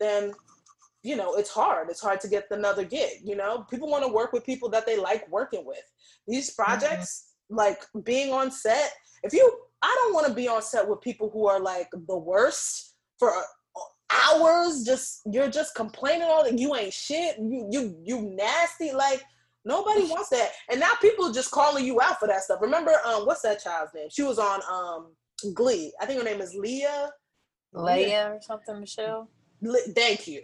[0.00, 0.32] then,
[1.02, 1.88] you know, it's hard.
[1.88, 3.20] It's hard to get another gig.
[3.24, 5.84] You know, people want to work with people that they like working with.
[6.26, 7.58] These projects, mm-hmm.
[7.58, 8.92] like being on set,
[9.22, 9.50] if you,
[9.82, 13.32] I don't want to be on set with people who are like the worst for
[14.12, 19.22] hours just you're just complaining all that you ain't shit you you you nasty like
[19.64, 20.52] Nobody wants that.
[20.70, 22.60] And now people are just calling you out for that stuff.
[22.62, 24.08] Remember, um, what's that child's name?
[24.10, 25.12] She was on um
[25.54, 25.92] Glee.
[26.00, 26.86] I think her name is Lea.
[27.72, 29.28] lea or something, Michele.
[29.62, 30.42] Le- Thank you.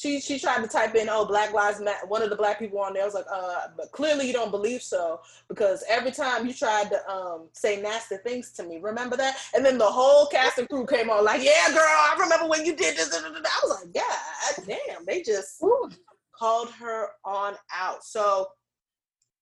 [0.00, 2.06] She she tried to type in oh Black Lives Matter.
[2.06, 4.82] One of the black people on there was like uh but clearly you don't believe
[4.82, 9.36] so because every time you tried to um say nasty things to me, remember that?
[9.54, 12.64] And then the whole cast and crew came on like yeah girl I remember when
[12.64, 13.14] you did this.
[13.14, 15.90] I was like God damn they just Ooh.
[16.34, 18.02] called her on out.
[18.02, 18.48] So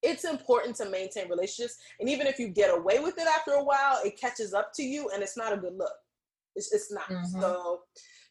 [0.03, 1.77] it's important to maintain relationships.
[2.01, 4.83] And even if you get away with it after a while, it catches up to
[4.83, 5.93] you and it's not a good look.
[6.57, 7.09] It's, it's not.
[7.09, 7.41] Mhm.
[7.41, 7.83] So,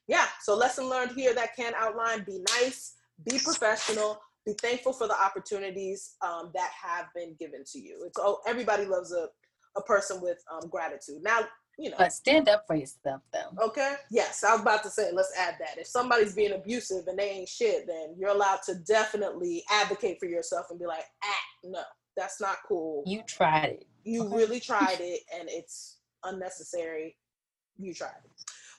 [0.07, 0.25] yeah.
[0.41, 2.95] So, lesson learned here that can outline be nice,
[3.29, 8.03] be professional, be thankful for the opportunities um, that have been given to you.
[8.05, 9.27] It's oh, everybody loves a,
[9.77, 11.21] a person with um, gratitude.
[11.21, 11.41] Now,
[11.77, 13.65] you know, But stand up for yourself, though.
[13.67, 13.95] Okay.
[14.09, 15.77] Yes, I was about to say, let's add that.
[15.77, 20.25] If somebody's being abusive and they ain't shit, then you're allowed to definitely advocate for
[20.25, 21.83] yourself and be like, ah, no,
[22.15, 23.03] that's not cool.
[23.05, 23.87] You tried it.
[24.05, 24.35] You Okay.
[24.35, 27.15] really tried it and it's unnecessary.
[27.77, 28.31] You tried it.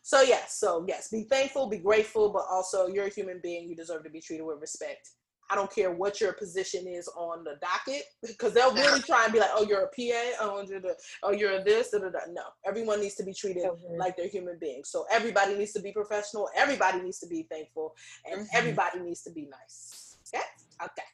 [0.08, 3.68] So, yes, so yes, be thankful, be grateful, but also you're a human being.
[3.68, 5.10] You deserve to be treated with respect.
[5.50, 9.34] I don't care what your position is on the docket because they'll really try and
[9.34, 12.20] be like, oh, you're a PA, oh, you're, the, oh, you're this, da, da, da.
[12.32, 12.40] no.
[12.66, 13.98] Everyone needs to be treated Mhm.
[13.98, 14.88] like they're human beings.
[14.88, 16.48] So everybody needs to be professional.
[16.56, 17.94] Everybody needs to be thankful,
[18.24, 18.48] and Mhm.
[18.54, 20.16] everybody needs to be nice.
[20.34, 20.44] Okay.
[20.82, 21.08] Okay.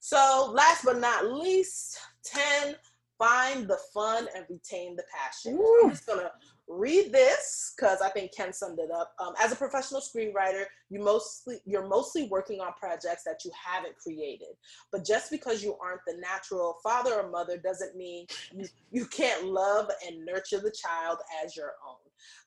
[0.00, 2.76] So last but not least, ten.
[3.18, 5.58] Find the fun and retain the passion.
[5.82, 6.30] I'm just gonna
[6.68, 9.14] read this because I think Ken summed it up.
[9.20, 13.96] Um, as a professional screenwriter, you mostly you're mostly working on projects that you haven't
[13.98, 14.48] created.
[14.90, 19.46] But just because you aren't the natural father or mother doesn't mean you, you can't
[19.46, 21.96] love and nurture the child as your own.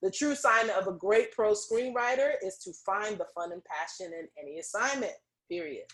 [0.01, 4.07] The true sign of a great pro screenwriter is to find the fun and passion
[4.07, 5.13] in any assignment.
[5.49, 5.85] Period.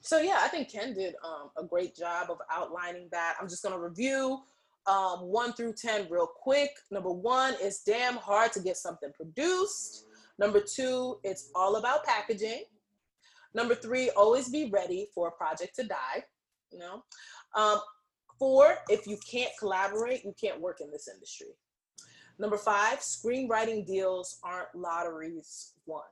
[0.00, 3.36] So yeah, I think Ken did um, a great job of outlining that.
[3.40, 4.40] I'm just gonna review
[4.86, 6.70] um, one through ten real quick.
[6.90, 10.06] Number one, it's damn hard to get something produced.
[10.38, 12.64] Number two, it's all about packaging.
[13.54, 16.24] Number three, always be ready for a project to die.
[16.70, 17.04] You know.
[17.54, 17.80] Um,
[18.38, 21.48] four, if you can't collaborate, you can't work in this industry.
[22.38, 26.02] Number five, screenwriting deals aren't lotteries won.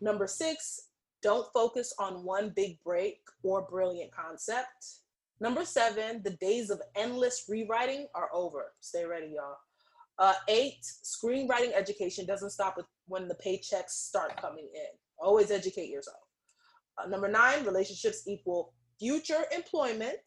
[0.00, 0.88] Number six,
[1.22, 5.01] don't focus on one big break or brilliant concept.
[5.42, 8.74] Number seven, the days of endless rewriting are over.
[8.80, 9.56] Stay ready, y'all.
[10.16, 14.86] Uh, eight, screenwriting education doesn't stop with when the paychecks start coming in.
[15.18, 16.22] Always educate yourself.
[16.96, 20.20] Uh, number nine, relationships equal future employment.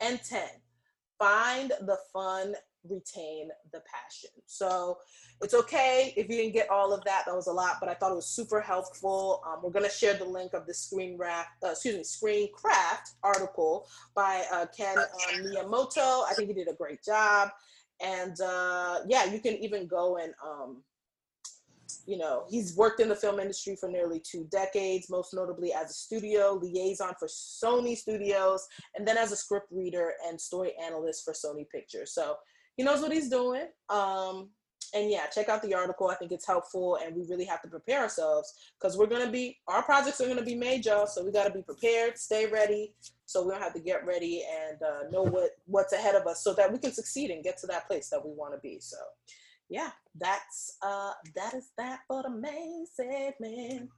[0.00, 0.46] And 10,
[1.18, 2.54] find the fun,
[2.90, 4.30] retain the passion.
[4.46, 4.98] So
[5.42, 7.24] it's okay if you didn't get all of that.
[7.26, 9.42] That was a lot, but I thought it was super helpful.
[9.46, 13.14] Um, we're gonna share the link of the screen wrap, uh, excuse me, screen craft
[13.22, 16.24] article by uh, Ken um, Miyamoto.
[16.28, 17.50] I think he did a great job.
[18.00, 20.82] And uh, yeah, you can even go and um,
[22.06, 25.90] you know, he's worked in the film industry for nearly two decades, most notably as
[25.90, 28.66] a studio liaison for Sony Studios,
[28.96, 32.12] and then as a script reader and story analyst for Sony Pictures.
[32.12, 32.36] So
[32.76, 33.66] he knows what he's doing.
[33.88, 34.50] Um,
[34.94, 36.08] and yeah, check out the article.
[36.08, 39.58] I think it's helpful, and we really have to prepare ourselves because we're gonna be
[39.66, 41.06] our projects are gonna be made, y'all.
[41.06, 42.94] So we got to be prepared, stay ready,
[43.26, 46.42] so we don't have to get ready and uh, know what what's ahead of us,
[46.42, 48.78] so that we can succeed and get to that place that we want to be.
[48.80, 48.96] So
[49.68, 53.90] yeah, that's uh that is that for the main segment.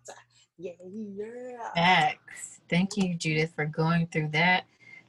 [0.57, 1.72] Yeah, yeah.
[1.74, 2.61] Facts.
[2.68, 4.64] Thank you, Judith, for going through that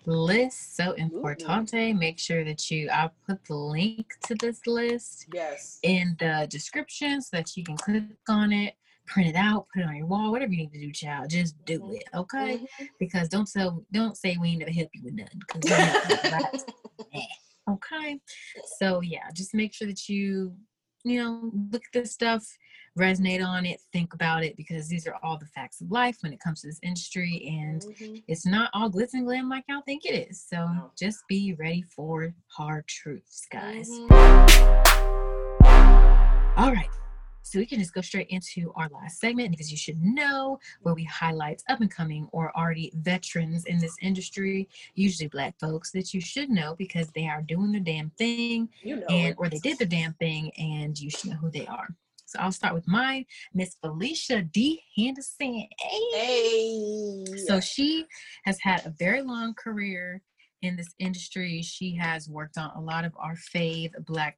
[0.05, 0.75] list.
[0.75, 1.97] So importante.
[1.97, 5.79] Make sure that you, I'll put the link to this list Yes.
[5.83, 8.75] in the description so that you can click on it,
[9.05, 11.29] print it out, put it on your wall, whatever you need to do, child.
[11.29, 11.95] Just do Mhm.
[11.97, 12.57] it, okay?
[12.57, 12.87] Mhm.
[12.99, 15.41] Because don't tell, don't say we ain't never help you with nothing.
[15.47, 16.63] 'cause we help you, right?
[17.69, 18.19] Okay.
[18.79, 20.57] So yeah, just make sure that you,
[21.03, 22.57] you know, look at this stuff,
[22.99, 26.33] resonate on it, think about it, because these are all the facts of life when
[26.33, 27.47] it comes to this industry.
[27.47, 28.23] And Mhm.
[28.27, 30.41] it's not all glitz and glam like y'all think it is.
[30.41, 30.91] So No.
[30.97, 33.89] just be ready for hard truths, guys.
[33.89, 34.09] Mhm.
[36.57, 36.89] All right.
[37.41, 40.93] So we can just go straight into our last segment because you should know where
[40.93, 46.13] we highlight up and coming or already veterans in this industry, usually black folks that
[46.13, 49.35] you should know because they are doing their damn thing You know and it.
[49.39, 51.87] or they did their damn thing and you should know who they are.
[52.29, 53.25] So I'll start with mine,
[53.55, 54.83] Miss Felicia D.
[54.95, 55.67] Henderson.
[55.79, 55.99] Hey.
[56.13, 57.25] Hey.
[57.47, 58.05] So she
[58.45, 60.21] has had a very long career
[60.61, 61.63] in this industry.
[61.63, 64.37] She has worked on a lot of our fave black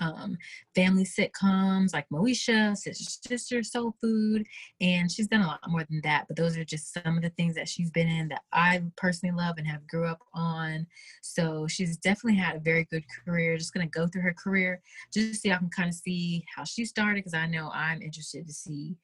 [0.00, 0.36] um,
[0.74, 4.46] family sitcoms like Moesha, Sister Sister, Soul Food,
[4.80, 6.26] and she's done a lot more than that.
[6.28, 9.34] But those are just some of the things that she's been in that I personally
[9.34, 10.86] love and have grew up on.
[11.22, 13.56] So she's definitely had a very good career.
[13.56, 14.80] Just gonna go through her career
[15.12, 18.46] just so I can kind of see how she started because I know I'm interested
[18.46, 18.96] to see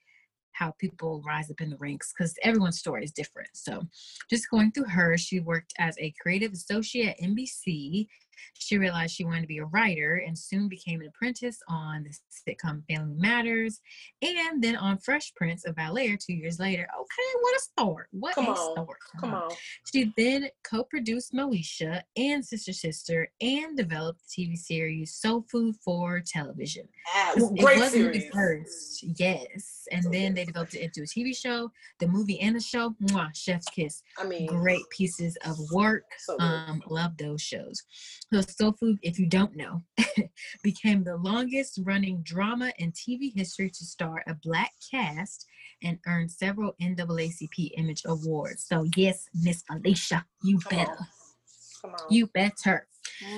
[0.54, 3.48] how people rise up in the ranks because everyone's story is different.
[3.52, 3.82] So,
[4.30, 8.06] just going through her, she worked as a creative associate at NBC
[8.54, 12.14] she realized she wanted to be a writer and soon became an apprentice on the
[12.54, 13.80] sitcom Family Matters
[14.22, 16.82] and then on Fresh Prince of Bel Air two years later.
[16.82, 18.08] Okay, what a start.
[18.12, 18.72] What Come a on.
[18.72, 18.98] start.
[19.20, 19.50] Come on.
[19.92, 25.76] She then co produced Moesha and Sister Sister and developed the TV series Soul Food
[25.84, 26.88] for television.
[27.14, 29.86] Ah, It great was a movie first, yes.
[29.92, 30.36] And So then good.
[30.36, 31.70] they developed it into a TV show,
[32.00, 32.94] the movie and the show.
[33.04, 36.04] Mwah, chef's kiss I mean, great pieces of work.
[36.18, 36.38] So.
[36.38, 37.82] Um, love those shows.
[38.34, 39.80] So Soul Food, if you don't know,
[40.64, 45.46] became the longest running drama in TV history to star a black cast
[45.84, 48.66] and earned several NAACP Image Awards.
[48.66, 51.06] So yes, Miss Alicia, you Come better, on.
[51.80, 52.00] Come on.
[52.10, 52.88] you better.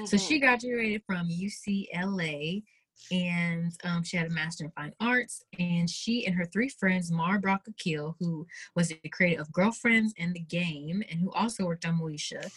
[0.06, 0.26] So Mhm.
[0.26, 2.64] she graduated from UCLA
[3.10, 5.42] and um, she had a master in fine arts.
[5.58, 10.14] And she and her three friends, Mara Brock Akil, who was the creator of Girlfriends
[10.18, 12.50] and the Game, and who also worked on Moesha.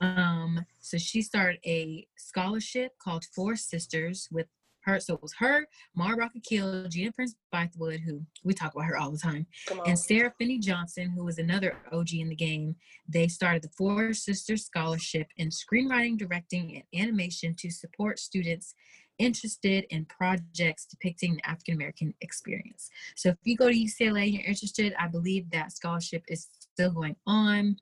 [0.00, 4.46] Um, so she started a scholarship called Four Sisters with
[4.84, 4.98] her.
[5.00, 8.98] So it was her, Mara Brock Akil, Gina Prince Bythewood, who we talk about her
[8.98, 9.46] all the time,
[9.86, 12.74] and Sarah Finney Johnson, who was another OG in the game,
[13.08, 18.74] they started the Four Sisters Scholarship in screenwriting, directing, and animation to support students
[19.18, 22.90] interested in projects depicting the African American experience.
[23.14, 26.90] So if you go to UCLA and you're interested, I believe that scholarship is still
[26.90, 27.76] going on.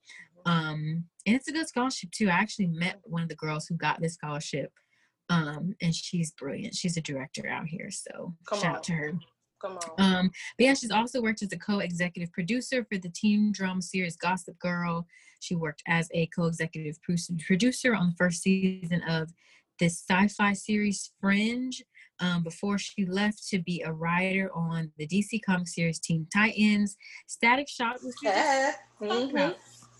[0.47, 2.29] Um, and it's a good scholarship too.
[2.29, 4.73] I actually met one of the girls who got this scholarship.
[5.29, 6.75] Um, and she's brilliant.
[6.75, 7.91] She's a director out here.
[7.91, 8.77] So Come shout on.
[8.77, 9.13] out to her.
[9.63, 9.91] Come on.
[9.99, 14.17] Um, but yeah, she's also worked as a co-executive producer for the teen drama series
[14.17, 15.07] Gossip Girl.
[15.41, 16.97] She worked as a co-executive
[17.47, 19.31] producer on the first season of
[19.79, 21.83] this sci-fi series Fringe.
[22.23, 26.97] Um, before she left to be a writer on the DC comic series Teen Titans,
[27.27, 28.73] Static Shock, was Yeah.
[29.03, 29.33] talked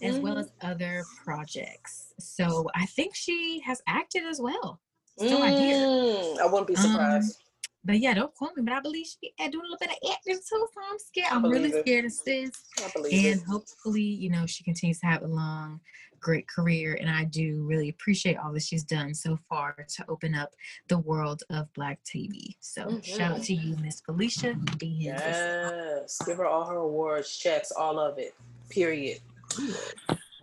[0.03, 0.41] As well Mhm.
[0.41, 2.15] as other projects.
[2.19, 4.81] So I think she has acted as well.
[5.19, 5.77] So I hear.
[5.77, 7.43] Mm, I wouldn't be surprised.
[7.85, 10.11] But yeah, don't quote me, but I believe she had doing a little bit of
[10.13, 10.41] acting too,
[10.73, 11.29] so I'm scared.
[11.33, 11.81] I'm really it.
[11.83, 12.51] scared of sis.
[12.95, 13.43] And it.
[13.43, 15.81] hopefully, you know, she continues to have a long,
[16.21, 16.99] great career.
[17.01, 20.55] And I do really appreciate all that she's done so far to open up
[20.89, 22.55] the world of Black TV.
[22.61, 24.55] So shout out to you, Miss Felicia.
[24.83, 26.19] Yes.
[26.27, 28.35] Give her all her awards, checks, all of it.
[28.69, 29.21] Period.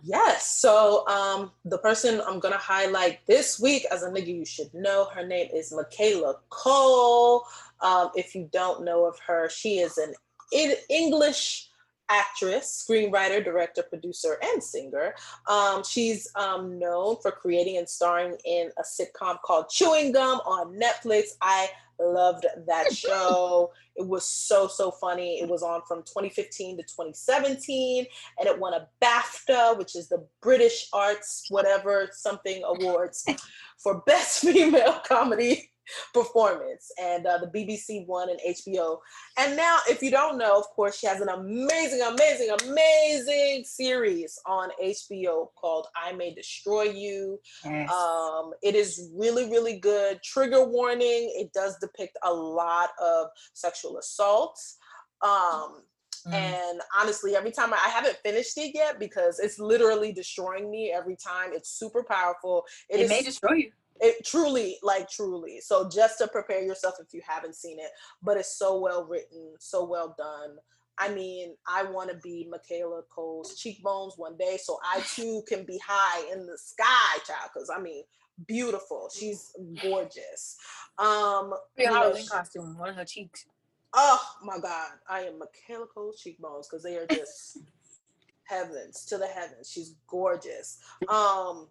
[0.02, 0.58] Yes.
[0.60, 5.06] So um the person I'm gonna highlight this week as a nigga you should know,
[5.14, 7.44] her name is Michaela Coel.
[7.80, 10.14] Um, if you don't know of her, she is an
[10.88, 11.67] English
[12.10, 15.14] actress, screenwriter, director, producer, and singer.
[15.48, 20.78] Um, she's um, known for creating and starring in a sitcom called Chewing Gum on
[20.78, 21.30] Netflix.
[21.40, 21.68] I
[22.00, 23.72] loved that show.
[23.96, 25.40] It was so, so funny.
[25.40, 28.06] It was on from 2015 to 2017,
[28.38, 33.24] and it won a BAFTA, which is the British Arts, whatever, something awards
[33.78, 35.70] for Best Female Comedy
[36.12, 36.90] Performance.
[37.00, 38.98] And uh, the BBC One and HBO.
[39.38, 44.38] And now, if you don't know, of course, she has an amazing, amazing, amazing series
[44.46, 47.38] on HBO called I May Destroy You.
[47.64, 47.90] Yes.
[47.90, 50.22] Um, it is really, really good.
[50.22, 51.32] Trigger warning.
[51.36, 54.76] It does depict a lot of sexual assaults.
[55.22, 55.82] Um,
[56.26, 56.34] Mm.
[56.34, 60.90] and honestly, every time I, I haven't finished it yet because it's literally destroying me
[60.92, 61.50] every time.
[61.52, 62.64] It's super powerful.
[62.90, 63.72] it is may destroy you.
[64.00, 65.60] It truly like truly.
[65.60, 67.90] So just to prepare yourself if you haven't seen it
[68.22, 70.56] but it's so well written so well done.
[71.00, 75.64] I mean i want to be michaela coel's cheekbones one day so i too can
[75.64, 78.02] be high in the sky child because i mean
[78.46, 79.08] beautiful.
[79.12, 80.56] She's gorgeous.
[80.98, 83.46] Um Be a you know, Halloween she- costume, one of her cheeks.
[83.94, 87.58] oh my god i am michaela coel's cheekbones because they are just
[88.44, 89.70] heavens to the heavens.
[89.70, 90.78] She's gorgeous.
[91.08, 91.68] Um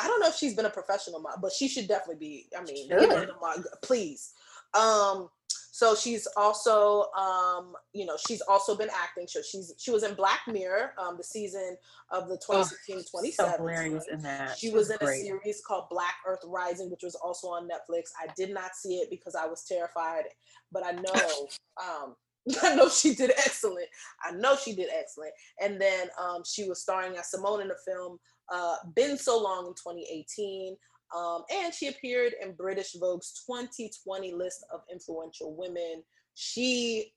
[0.00, 2.46] I don't know if she's been a professional model, but she should definitely be.
[2.56, 3.28] I mean, give her Should.
[3.28, 4.32] the mod- please.
[4.74, 5.28] Um,
[5.72, 9.26] so she's also, um, you know, she's also been acting.
[9.26, 11.76] So she's she was in Black Mirror, um, the season
[12.10, 13.58] of the 2016 So 2017.
[13.58, 14.58] hilarious in that.
[14.58, 18.10] She was in a series called Black Earth Rising, which was also on Netflix.
[18.20, 20.24] I did not see it because I was terrified,
[20.72, 21.48] but I know,
[21.82, 22.14] um,
[22.62, 23.88] I know she did excellent.
[24.22, 25.32] I know she did excellent.
[25.62, 28.18] And then um, she was starring as Simone in the film
[28.50, 30.76] uh, "Been So Long" in 2018.
[31.16, 36.04] Um, and she appeared in British Vogue's 2020 list of influential women.
[36.34, 37.12] She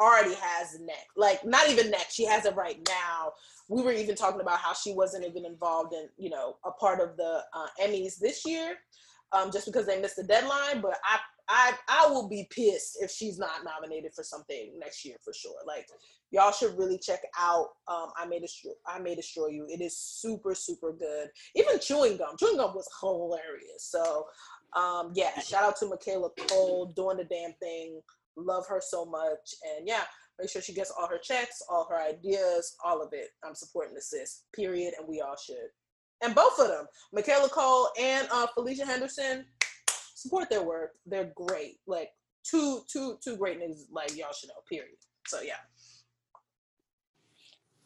[0.00, 2.06] already has neck, like not even neck.
[2.10, 3.32] She has it right now.
[3.68, 7.00] We were even talking about how she wasn't even involved in, you know, a part
[7.00, 8.74] of the uh, Emmys this year,
[9.32, 10.80] um, just because they missed the deadline.
[10.80, 11.18] But I,
[11.48, 15.60] I, I will be pissed if she's not nominated for something next year for sure.
[15.66, 15.86] Like
[16.30, 17.68] y'all should really check out.
[17.88, 19.66] Um, I may destroy, I may destroy you.
[19.68, 21.28] It is super, super good.
[21.54, 23.78] Even chewing gum, chewing gum was hilarious.
[23.78, 24.26] So,
[24.74, 28.00] um, yeah, shout out to Michaela Coel doing the damn thing
[28.36, 29.54] Love her so much.
[29.76, 30.02] And yeah,
[30.38, 33.28] make sure she gets all her checks, all her ideas, all of it.
[33.42, 34.94] I'm supporting the sis, period.
[34.98, 35.70] And we all should.
[36.22, 39.44] And both of them, Michaela Coel and uh, Felicia Henderson,
[40.26, 40.92] support their work.
[41.06, 41.78] They're great.
[41.86, 42.10] Like
[42.44, 44.96] two, two, two great niggas like y'all should know, period.
[45.26, 45.54] So yeah.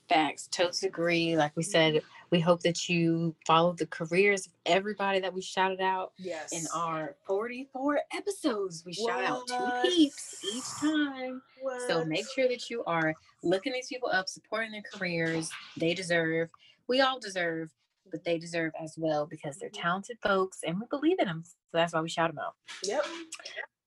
[0.09, 0.49] Facts.
[0.49, 1.37] Totes agree.
[1.37, 5.81] Like we said, we hope that you follow the careers of everybody that we shouted
[5.81, 6.53] out yes.
[6.53, 8.83] in our 44 episodes.
[8.85, 9.13] We what?
[9.13, 11.41] shout out two peeps each time.
[11.63, 11.83] What?
[11.89, 13.15] So make sure that you are
[13.45, 15.49] looking these people up, supporting their careers.
[15.77, 16.49] They deserve,
[16.89, 17.71] we all deserve,
[18.11, 19.83] but they deserve as well because they're mm-hmm.
[19.83, 21.43] talented folks and we believe in them.
[21.45, 22.55] So that's why we shout them out.
[22.85, 23.05] Yep.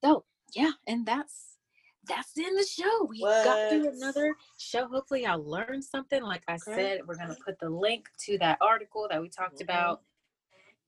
[0.03, 1.57] So yeah, and that's
[2.07, 3.05] that's in the show.
[3.09, 3.45] We what?
[3.45, 4.87] got through another show.
[4.87, 6.21] Hopefully, y'all learned something.
[6.21, 6.75] Like I okay.
[6.75, 9.63] said, we're gonna put the link to that article that we talked mm-hmm.
[9.63, 10.01] about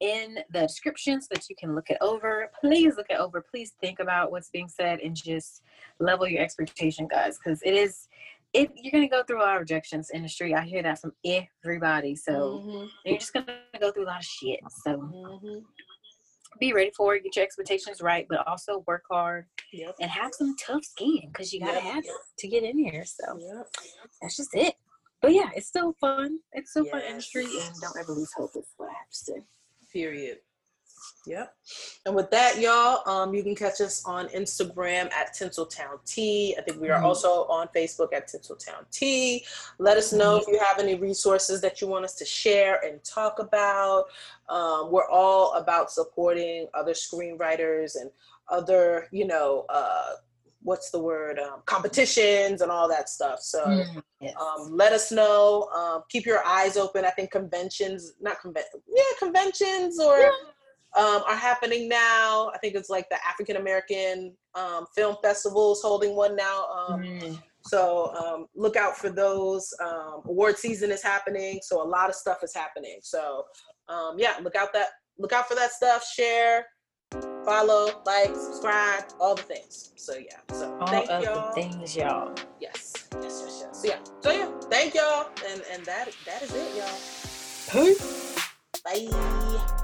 [0.02, 2.52] in the description so that you can look it over.
[2.60, 3.42] Please look it over.
[3.42, 5.62] Please think about what's being said and just
[6.00, 8.08] level your expectation, guys, because it is.
[8.56, 12.16] If you're gonna go through a lot of rejections industry, I hear that from everybody.
[12.16, 12.86] So mm-hmm.
[13.06, 14.60] you're just gonna go through a lot of shit.
[14.84, 15.60] So mm-hmm
[16.60, 19.96] be ready for it, get your expectations right, but also work hard yep.
[20.00, 21.84] and have some tough skin because you gotta yep.
[21.84, 23.04] have it to get in here.
[23.06, 23.68] So yep.
[24.22, 24.76] that's just it.
[25.22, 26.40] But yeah, it's still fun.
[26.54, 26.92] It's still yes.
[26.92, 28.52] fun industry, and don't ever lose hope.
[28.56, 29.46] Is what I have to say.
[29.92, 30.38] Period.
[31.26, 31.56] Yep.
[32.06, 36.56] And with that, y'all, um, you can catch us on Instagram at Tinseltown Tea.
[36.58, 37.06] I think we are mm-hmm.
[37.06, 39.44] also on Facebook at Tinseltown Tea.
[39.80, 40.50] Let us know mm-hmm.
[40.50, 44.06] if you have any resources that you want us to share and talk about.
[44.50, 48.12] Um, we're all about supporting other screenwriters and
[48.50, 50.14] other, you know, uh,
[50.62, 54.34] what's the word um, competitions and all that stuff so mm, yes.
[54.42, 59.04] um, let us know um, keep your eyes open i think conventions not convention yeah
[59.20, 60.30] conventions or yeah
[60.96, 62.52] um, are happening now.
[62.54, 66.68] I think it's like the African American um, Film Festival is holding one now.
[66.68, 67.42] Um, mm.
[67.66, 69.74] So um, look out for those.
[69.84, 73.00] Um, award season is happening, so a lot of stuff is happening.
[73.02, 73.44] So
[73.90, 76.06] um, yeah, look out that look out for that stuff.
[76.08, 76.66] Share,
[77.44, 79.94] follow, like, subscribe, all the things.
[79.96, 80.40] So yeah.
[80.52, 81.48] So all thank of y'all.
[81.48, 82.36] the things, y'all.
[82.60, 83.82] Yes, yes, yes, yes.
[83.82, 84.00] So yeah.
[84.22, 87.86] So yeah, thank y'all, and and that that is it, y'all.
[87.86, 88.36] Peace.
[88.84, 89.75] Bye.